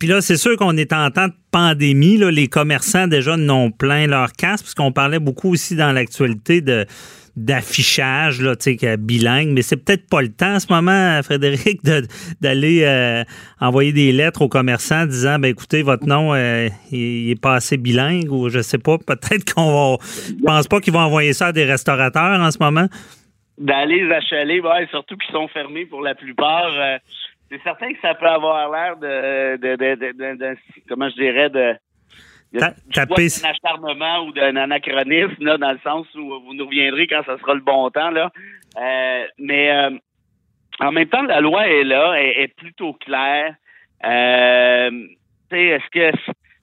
[0.00, 2.16] puis là, c'est sûr qu'on est en temps de pandémie.
[2.16, 6.62] Là, les commerçants déjà n'ont plein leur casse, parce qu'on parlait beaucoup aussi dans l'actualité
[6.62, 6.86] de
[7.36, 8.54] d'affichage là,
[8.98, 11.80] bilingue, mais c'est peut-être pas le temps en ce moment, Frédéric,
[12.40, 13.24] d'aller euh,
[13.60, 17.76] envoyer des lettres aux commerçants disant, ben écoutez, votre nom, euh, il, est pas assez
[17.76, 21.48] bilingue, ou je sais pas, peut-être qu'on va, je pense pas qu'ils vont envoyer ça
[21.48, 22.86] à des restaurateurs en ce moment.
[23.58, 26.98] Dans les achalés, ouais, surtout qu'ils sont fermés pour la plupart, euh,
[27.50, 30.56] c'est certain que ça peut avoir l'air de, de, de, de-
[30.88, 31.74] comment je dirais, de,
[32.92, 37.22] taper- d'un acharnement ou d'un anachronisme, là, dans le sens où vous nous reviendrez quand
[37.24, 38.30] ça sera le bon temps, là.
[38.80, 39.90] Euh, mais euh,
[40.80, 43.54] en même temps, la loi est là, est, est plutôt claire.
[44.04, 44.90] Euh,
[45.50, 46.16] tu sais, est-ce que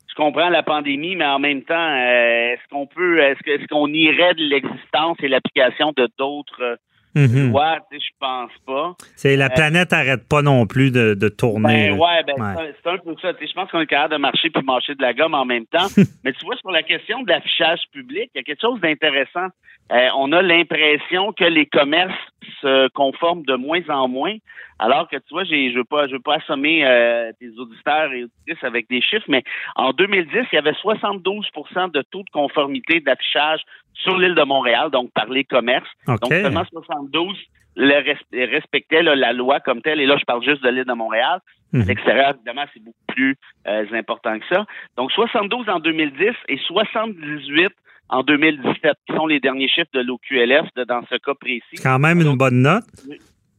[0.10, 3.68] je comprends la pandémie, mais en même temps, euh, est-ce qu'on peut, est-ce que- est-ce
[3.68, 6.78] qu'on irait de l'existence et l'application de d'autres
[7.18, 7.52] euh, Mhm.
[7.52, 8.94] loi, tu sais, je pense pas.
[9.16, 11.90] C'est la planète n'arrête pas non plus de, de tourner.
[11.90, 12.74] Ben ouais, ben Ouais.
[12.84, 13.34] c'est un- peu ça.
[13.34, 15.46] Tu sais, je pense qu'on est capable de marcher puis marcher de la gomme en
[15.46, 15.88] même temps.
[16.24, 19.48] Mais tu vois, sur la question de l'affichage public, il y a quelque chose d'intéressant.
[19.92, 22.14] Euh, on a l'impression que les commerces
[22.62, 24.36] se conforment de moins en moins.
[24.80, 28.12] Alors que tu vois, j'ai, je veux pas, je veux pas assommer euh, tes auditeurs
[28.14, 29.44] et auditrices avec des chiffres, mais
[29.76, 33.62] en 2010, il y avait 72% de taux de conformité d'affichage
[33.94, 35.90] sur l'île de Montréal, donc par les commerces.
[36.08, 36.20] OK.
[36.22, 37.38] Donc seulement 72
[37.80, 40.00] le res- respectaient là, la loi comme telle.
[40.02, 41.40] Et là, je parle juste de l'île de Montréal.
[41.74, 41.82] Mhm.
[41.82, 43.36] À l'extérieur, évidemment, c'est beaucoup plus
[43.68, 44.66] euh, important que ça.
[44.98, 47.72] Donc, 72 en 2010 et 78
[48.10, 51.82] en 2017, qui sont les derniers chiffres de l'OQLF dans ce cas précis.
[51.82, 52.86] Quand même une bonne note.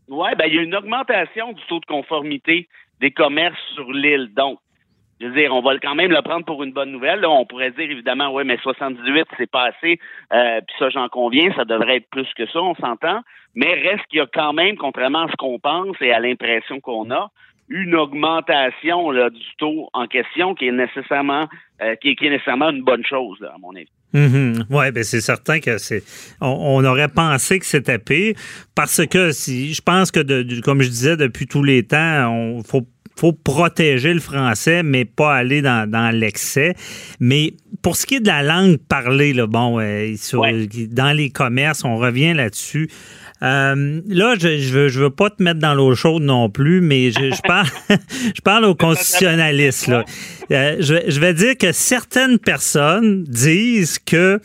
[0.08, 2.68] Ouais, ben, il y a une augmentation du taux de conformité
[3.00, 4.30] des commerces sur l'île.
[4.34, 4.58] Donc,
[5.20, 7.20] je veux dire, on va quand même le prendre pour une bonne nouvelle.
[7.20, 9.98] Là, on pourrait dire évidemment, ouais, mais 78, c'est pas assez.
[10.32, 13.20] Euh, Puis ça, j'en conviens, ça devrait être plus que ça, on s'entend.
[13.54, 16.80] Mais reste qu'il y a quand même, contrairement à ce qu'on pense et à l'impression
[16.80, 17.30] qu'on a,
[17.68, 21.48] une augmentation là, du taux en question qui est nécessairement
[21.82, 23.90] euh, qui, est, qui est nécessairement une bonne chose, là, à mon avis.
[24.14, 24.64] Mhm.
[24.70, 26.02] Ouais, ben c'est certain que c'est.
[26.40, 26.48] On,
[26.80, 28.34] on aurait pensé que c'était pire
[28.74, 32.32] parce que si je pense que de, de- comme je disais depuis tous les temps,
[32.32, 32.86] on faut
[33.18, 36.74] faut protéger le français, mais pas aller dans, dans l'excès.
[37.18, 40.68] Mais pour ce qui est de la langue parlée, là, bon, euh, sur- Ouais.
[40.90, 42.88] dans les commerces, on revient là-dessus.
[43.42, 46.80] Euh, là, je, je veux, je veux pas te mettre dans l'eau chaude non plus,
[46.80, 47.68] mais je, je parle,
[48.34, 49.86] je parle aux constitutionnalistes.
[49.86, 50.04] Là.
[50.50, 54.40] Euh, je, vais- je vais dire que certaines personnes disent que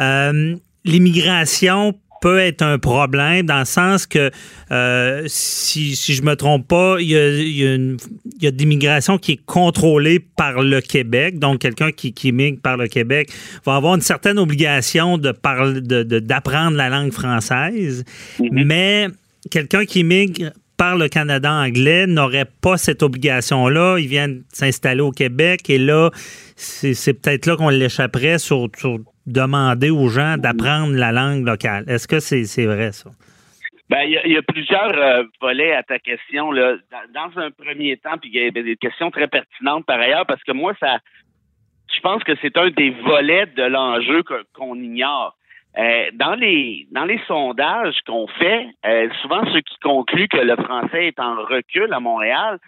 [0.00, 4.30] euh, l'immigration peut être un problème dans le sens que
[4.70, 7.96] euh, si, si je me trompe pas, il y a, il y a une-
[8.36, 11.38] il y a de l'immigration qui est contrôlée par le Québec.
[11.38, 13.30] Donc, quelqu'un qui, qui immigre par le Québec
[13.66, 18.04] va avoir une certaine obligation de parler, de, d'apprendre la langue française.
[18.52, 19.08] Mais
[19.50, 23.98] quelqu'un qui immigre par le Canada anglais n'aurait pas cette obligation-là.
[23.98, 26.10] Ils viennent s'installer au Québec et là,
[26.54, 28.98] c'est, c'est peut-être là qu'on l'échapperait sur, sur
[29.32, 31.84] demander aux gens d'apprendre la langue locale.
[31.88, 33.10] Est-ce que c'est, vrai, ça?
[33.90, 36.52] Ben, il y, a- il y a plusieurs euh, volets à ta question.
[36.52, 36.76] Là.
[36.90, 40.26] Dans, dans un premier temps, puis il y a des questions très pertinentes par ailleurs,
[40.26, 40.98] parce que moi, ça,
[41.94, 44.22] je pense que c'est un des volets de l'enjeu
[44.54, 45.36] qu'on ignore.
[45.78, 50.56] Euh, dans les dans les sondages qu'on fait, euh, souvent ceux qui concluent que le
[50.56, 52.58] français est en recul à Montréal,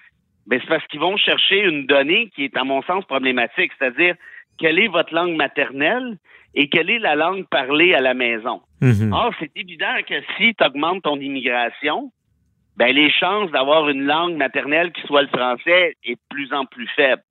[0.46, 4.14] ben c'est parce qu'ils vont chercher une donnée qui est à mon sens problématique, c'est-à-dire
[4.58, 6.18] quelle est votre langue maternelle?
[6.54, 8.60] Et quelle est la langue parlée à la maison.
[8.80, 9.12] Mhm.
[9.12, 12.10] Or, c'est évident que si tu augmentes ton immigration,
[12.76, 16.64] ben les chances d'avoir une langue maternelle qui soit le français est de plus en
[16.64, 17.22] plus faible.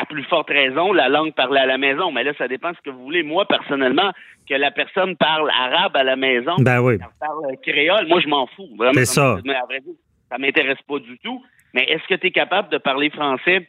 [0.00, 2.12] À plus forte raison, la langue parlée à la maison.
[2.12, 3.24] Mais là, ça dépend de ce que vous voulez.
[3.24, 4.12] Moi, personnellement,
[4.48, 6.98] que la personne parle arabe à la maison, Ben oui.
[6.98, 8.68] qu'elle parle créole, moi, je m'en fous.
[8.76, 9.38] Vraiment, ça.
[9.44, 9.94] Mais à vrai dire,
[10.30, 11.42] ça m'intéresse pas du tout.
[11.74, 13.68] Mais est-ce que tu es capable de parler français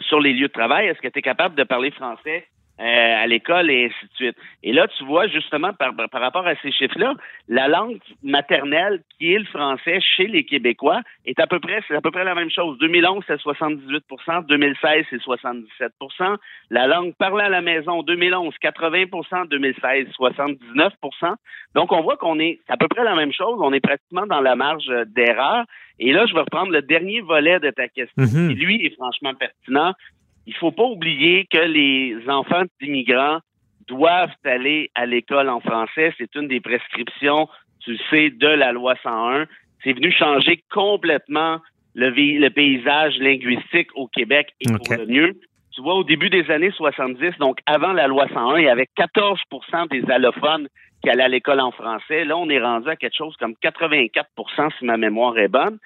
[0.00, 0.86] sur les lieux de travail?
[0.86, 2.46] Est-ce que tu es capable de parler français
[2.80, 4.36] euh, à l'école et ainsi de suite?
[4.62, 7.14] Et là, tu vois, justement, par, par rapport à ces chiffres-là,
[7.48, 11.94] la langue maternelle, qui est le français chez les Québécois, est à peu près, c'est
[11.94, 12.78] à peu près la même chose.
[12.78, 16.36] 2011, c'est 78% 2016, c'est 77%
[16.70, 21.34] La langue parlée à la maison, 2011, 80% 2016, 79%
[21.74, 23.58] Donc, on voit qu'on est à peu près la même chose.
[23.60, 25.64] On est pratiquement dans la marge euh, d'erreur.
[25.98, 28.48] Et là, je vais reprendre le dernier volet de ta question, Mhm.
[28.48, 29.92] qui, lui, est franchement pertinent.
[30.46, 33.40] Il faut pas oublier que les enfants d'immigrants
[33.86, 36.12] doivent aller à l'école en français.
[36.18, 37.48] C'est une des prescriptions,
[37.80, 39.46] tu le sais, de la loi 101.
[39.82, 41.60] C'est venu changer complètement
[41.94, 44.78] le, paysage linguistique au Québec et OK.
[44.78, 45.40] pour le mieux.
[45.72, 48.88] Tu vois, au début des années 70, donc avant la loi 101, il y avait
[48.96, 50.68] 14% des allophones
[51.02, 52.24] qui allaient à l'école en français.
[52.24, 55.78] Là, on est rendu à quelque chose comme 84% si ma mémoire est bonne.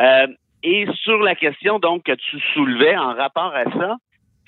[0.00, 0.26] Euh,
[0.62, 3.96] et sur la question donc que tu soulevais en rapport à ça,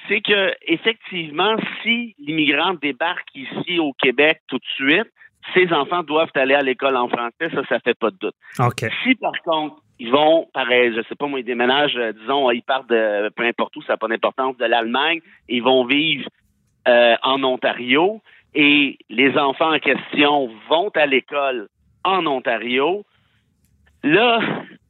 [0.09, 5.11] c'est que effectivement, si l'immigrant débarque ici au Québec tout de suite,
[5.53, 8.35] ses enfants doivent aller à l'école en français, ça, ça fait pas de doute.
[8.59, 8.91] OK.
[9.03, 12.62] Si par contre, ils vont, pareil, je sais pas moi, ils déménagent, euh, disons, ils
[12.62, 16.29] partent de peu importe où, ça n'a pas d'importance, de l'Allemagne, ils vont vivre
[16.89, 18.21] euh, en Ontario
[18.55, 21.69] et les enfants en question vont à l'école
[22.05, 23.05] en Ontario.
[24.03, 24.41] Là,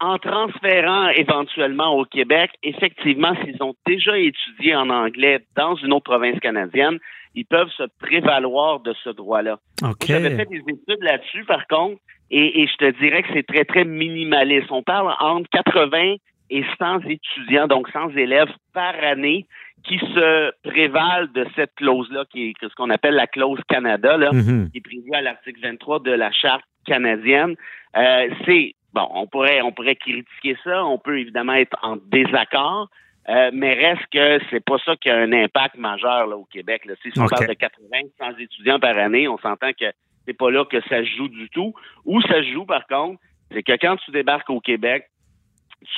[0.05, 6.05] en transférant éventuellement au Québec, effectivement, s'ils ont déjà étudié en anglais dans une autre
[6.05, 6.99] province canadienne,
[7.35, 9.59] ils peuvent se prévaloir de ce droit-là.
[9.83, 10.07] OK.
[10.07, 12.01] J'avais fait des études là-dessus, par contre,
[12.31, 14.71] et, et je te dirais que c'est très, très minimaliste.
[14.71, 16.17] On parle entre 80
[16.51, 19.47] et 100 étudiants, donc 100 élèves par année,
[19.85, 24.31] qui se prévalent de cette clause-là, qui est ce qu'on appelle la clause Canada, là,
[24.33, 24.71] Mhm.
[24.71, 27.55] qui est prévue à l'article 23 de la Charte canadienne.
[27.97, 32.89] Euh, c'est bon, on pourrait on pourrait critiquer ça, on peut évidemment être en désaccord,
[33.29, 36.85] euh, mais reste que c'est pas ça qui a un impact majeur là, au Québec.
[36.87, 36.95] Là.
[37.03, 39.87] Si on parle de 80 100 étudiants par année, on s'entend que
[40.27, 41.75] c'est pas là que ça se joue du tout.
[42.05, 43.21] Où ça se joue, par contre,
[43.53, 45.09] c'est que quand tu débarques au Québec,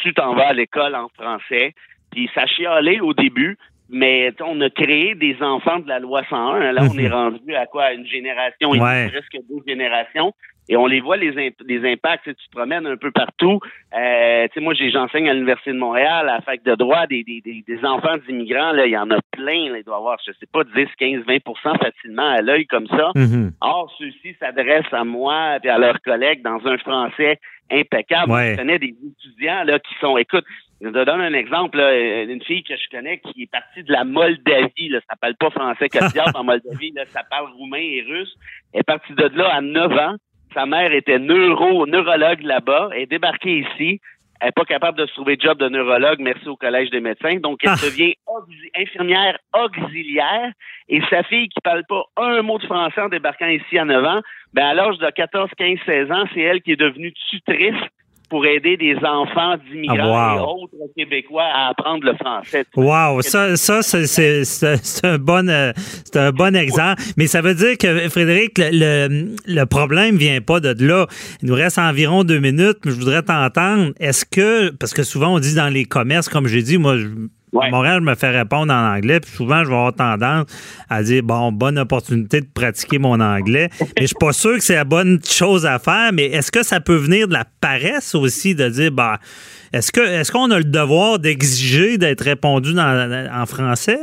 [0.03, 1.75] tu t'en vas à l'école en français,
[2.11, 3.57] puis ça chialait au début,
[3.89, 6.73] mais on a créé des enfants de la loi 101.
[6.73, 7.13] Là, on est mhm.
[7.13, 7.93] rendu à quoi?
[7.93, 10.33] Une génération, presque deux générations.
[10.69, 12.25] Et on les voit, les, les impacts.
[12.25, 13.61] Tu te promènes un peu partout.
[13.97, 17.85] Euh, moi, j'enseigne à l'Université de Montréal, à la fac de droit, des, des, des
[17.85, 18.73] enfants d'immigrants.
[18.73, 19.71] Là, il y en a plein.
[19.71, 22.89] Là, il doit y avoir, je sais pas, 10, 15, 20% facilement à l'œil comme
[22.89, 23.13] ça.
[23.15, 23.53] Mhm.
[23.61, 27.39] Or, ceux-ci s'adressent à moi et à leurs collègues dans un français
[27.71, 28.33] impeccable.
[28.33, 30.45] Je connais des étudiants là, qui sont, écoute,
[30.81, 34.05] je te donne un exemple, une fille que je connais qui est partie de la
[34.05, 36.05] Moldavie, là, ça parle pas français qu'elle
[36.35, 38.35] en Moldavie, là, ça parle roumain et russe.
[38.73, 40.17] Elle est partie de là à 9 ans.
[40.57, 42.89] Sa mère était neuro, neurologue là-bas.
[42.95, 44.01] Elle est débarquée ici.
[44.41, 47.37] Elle n'est pas capable de se trouver job de neurologue, merci au Collège des médecins.
[47.37, 47.85] Donc, elle ah.
[47.85, 48.15] devient
[48.75, 50.53] infirmière auxiliaire.
[50.89, 54.03] Et sa fille qui parle pas un mot de français en débarquant ici à 9
[54.05, 54.21] ans,
[54.55, 57.75] ben à l'âge de 14, 15, 16 ans, c'est elle qui est devenue tutrice
[58.29, 62.65] pour aider des enfants d'immigrants ah, et autres Québécois à apprendre le français.
[62.77, 65.73] Wow, ça, ça c'est un bon euh,
[66.05, 67.03] c'est un bon exemple.
[67.17, 71.07] Mais ça veut dire que Frédéric, le, le, problème vient pas de là.
[71.43, 73.93] Il nous reste environ deux minutes, mais je voudrais t'entendre.
[74.01, 76.97] Est-ce que parce que souvent on dit dans les commerces, comme j'ai dit, moi
[77.55, 80.47] à Montréal, je me fais répondre en anglais, puis souvent, je vais avoir tendance
[80.89, 83.69] à dire, bon, bonne opportunité de pratiquer mon anglais.
[83.81, 86.63] Mais je suis pas sûr que c'est la bonne chose à faire, mais est-ce que
[86.63, 89.19] ça peut venir de la paresse aussi de dire, bah,
[89.73, 93.99] est-ce que est-ce qu'on a le devoir d'exiger d'être répondu en français?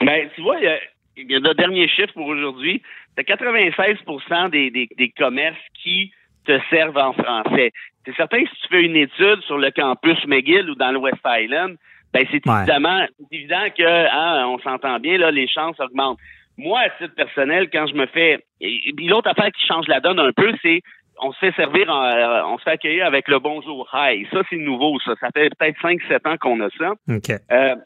[0.00, 2.82] Ben, tu vois, il y, a, le dernier chiffre pour aujourd'hui.
[3.16, 3.96] C'est 96
[4.50, 6.12] des, des, des commerces qui
[6.46, 7.72] te servent en français.
[8.04, 10.98] C'est certain que si tu fais une étude sur le campus McGill ou dans le
[10.98, 11.76] West Island,
[12.14, 16.18] ben c'est évidemment, c'est évident que hein, on s'entend bien là, les chances augmentent.
[16.56, 20.20] Moi, à titre personnel, quand je me fais, et, l'autre affaire qui change la donne
[20.20, 20.80] un peu, c'est
[21.20, 24.26] on se fait servir, euh, on se fait accueillir avec le bonjour hi.
[24.32, 25.14] Ça, c'est nouveau, ça.
[25.20, 26.92] Ça fait peut-être 5-7 ans qu'on a ça.
[27.52, 27.76] Euh,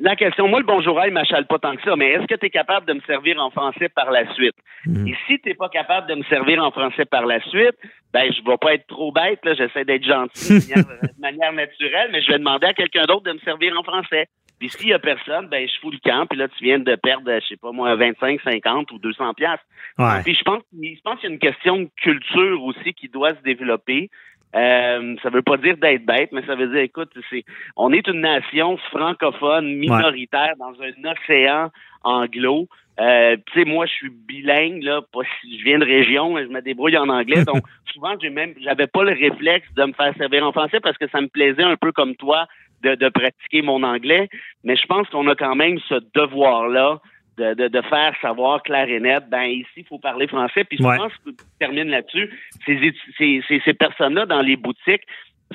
[0.00, 2.46] la question, moi, le bonjour il m'achale pas tant que ça, mais est-ce que tu
[2.46, 4.54] es capable de me servir en français par la suite?
[4.86, 5.08] Mhm.
[5.08, 7.76] Et si tu pas capable de me servir en français par la suite,
[8.12, 12.22] ben, je vais pas être trop bête, là, j'essaie d'être gentil de manière, naturelle, mais
[12.22, 14.28] je vais demander à quelqu'un d'autre de me servir en français.
[14.58, 16.94] Puis s'il y a personne, ben, je fous le camp, puis là, tu viens de
[16.96, 19.60] perdre, je sais pas moi, 25, 50 ou 200 pièces.
[20.24, 23.34] Puis je pense, je pense qu'il y a une question de culture aussi qui doit
[23.34, 24.10] se développer.
[24.56, 27.44] Euh, ça veut pas dire d'être bête, mais ça veut dire, écoute, c'est,
[27.76, 31.70] on est une nation francophone minoritaire dans un océan
[32.02, 32.66] anglo.
[33.00, 36.48] Euh, tu sais, moi, je suis bilingue, là, pas si je viens de région, je
[36.48, 37.44] me débrouille en anglais.
[37.44, 40.98] Donc, souvent, j'ai même, j'avais pas le réflexe de me faire servir en français parce
[40.98, 42.46] que ça me plaisait un peu comme toi
[42.82, 44.28] de, de pratiquer mon anglais.
[44.64, 47.00] Mais je pense qu'on a quand même ce devoir-là
[47.38, 50.64] de, de, faire savoir clair et net, ben ici, il faut parler français.
[50.64, 52.30] Puis pense que je termine là-dessus.
[52.66, 55.04] Ces, ces, ces, personnes-là dans les boutiques,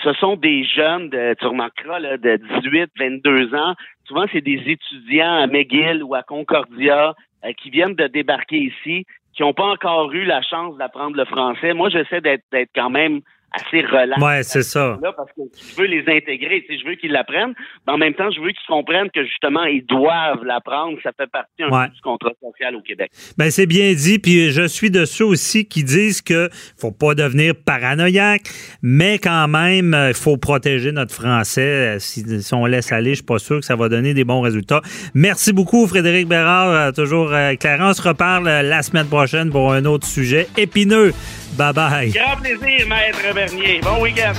[0.01, 3.75] ce sont des jeunes, de, tu remarqueras, là, de 18, 22 ans.
[4.05, 7.13] Souvent, c'est des étudiants à McGill ou à Concordia
[7.45, 9.05] euh, qui viennent de débarquer ici,
[9.35, 11.73] qui n'ont pas encore eu la chance d'apprendre le français.
[11.73, 13.21] Moi, j'essaie d'être quand même
[13.53, 14.21] assez relax.
[14.21, 14.97] Ouais, c'est ça.
[15.01, 17.53] Là, parce que je veux les intégrer, je veux qu'ils l'apprennent,
[17.85, 20.97] mais en même temps, je veux qu'ils comprennent que justement, ils doivent l'apprendre.
[21.03, 23.11] Ça fait partie un peu du contrat social au Québec.
[23.37, 24.19] Ben, c'est bien dit.
[24.19, 28.49] Puis je suis de ceux aussi qui disent que faut pas devenir paranoïaque,
[28.81, 31.97] mais quand même, il faut protéger notre français.
[31.99, 32.23] Si,
[32.53, 34.81] on laisse aller, je suis pas sûr que ça va donner des bons résultats.
[35.13, 36.69] Merci beaucoup, Frédéric Bérard.
[36.69, 37.89] Euh, toujours euh, éclairant.
[37.89, 41.13] On se reparle euh, la semaine prochaine pour un autre sujet épineux.
[41.57, 42.11] Bye bye.
[42.11, 43.79] Grand plaisir, maître Bernier.
[43.81, 44.33] Bon week-end.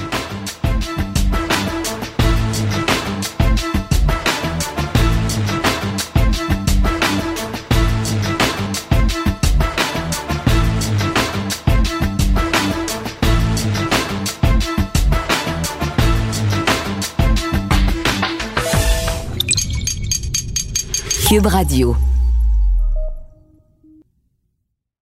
[21.28, 21.96] Cube Radio.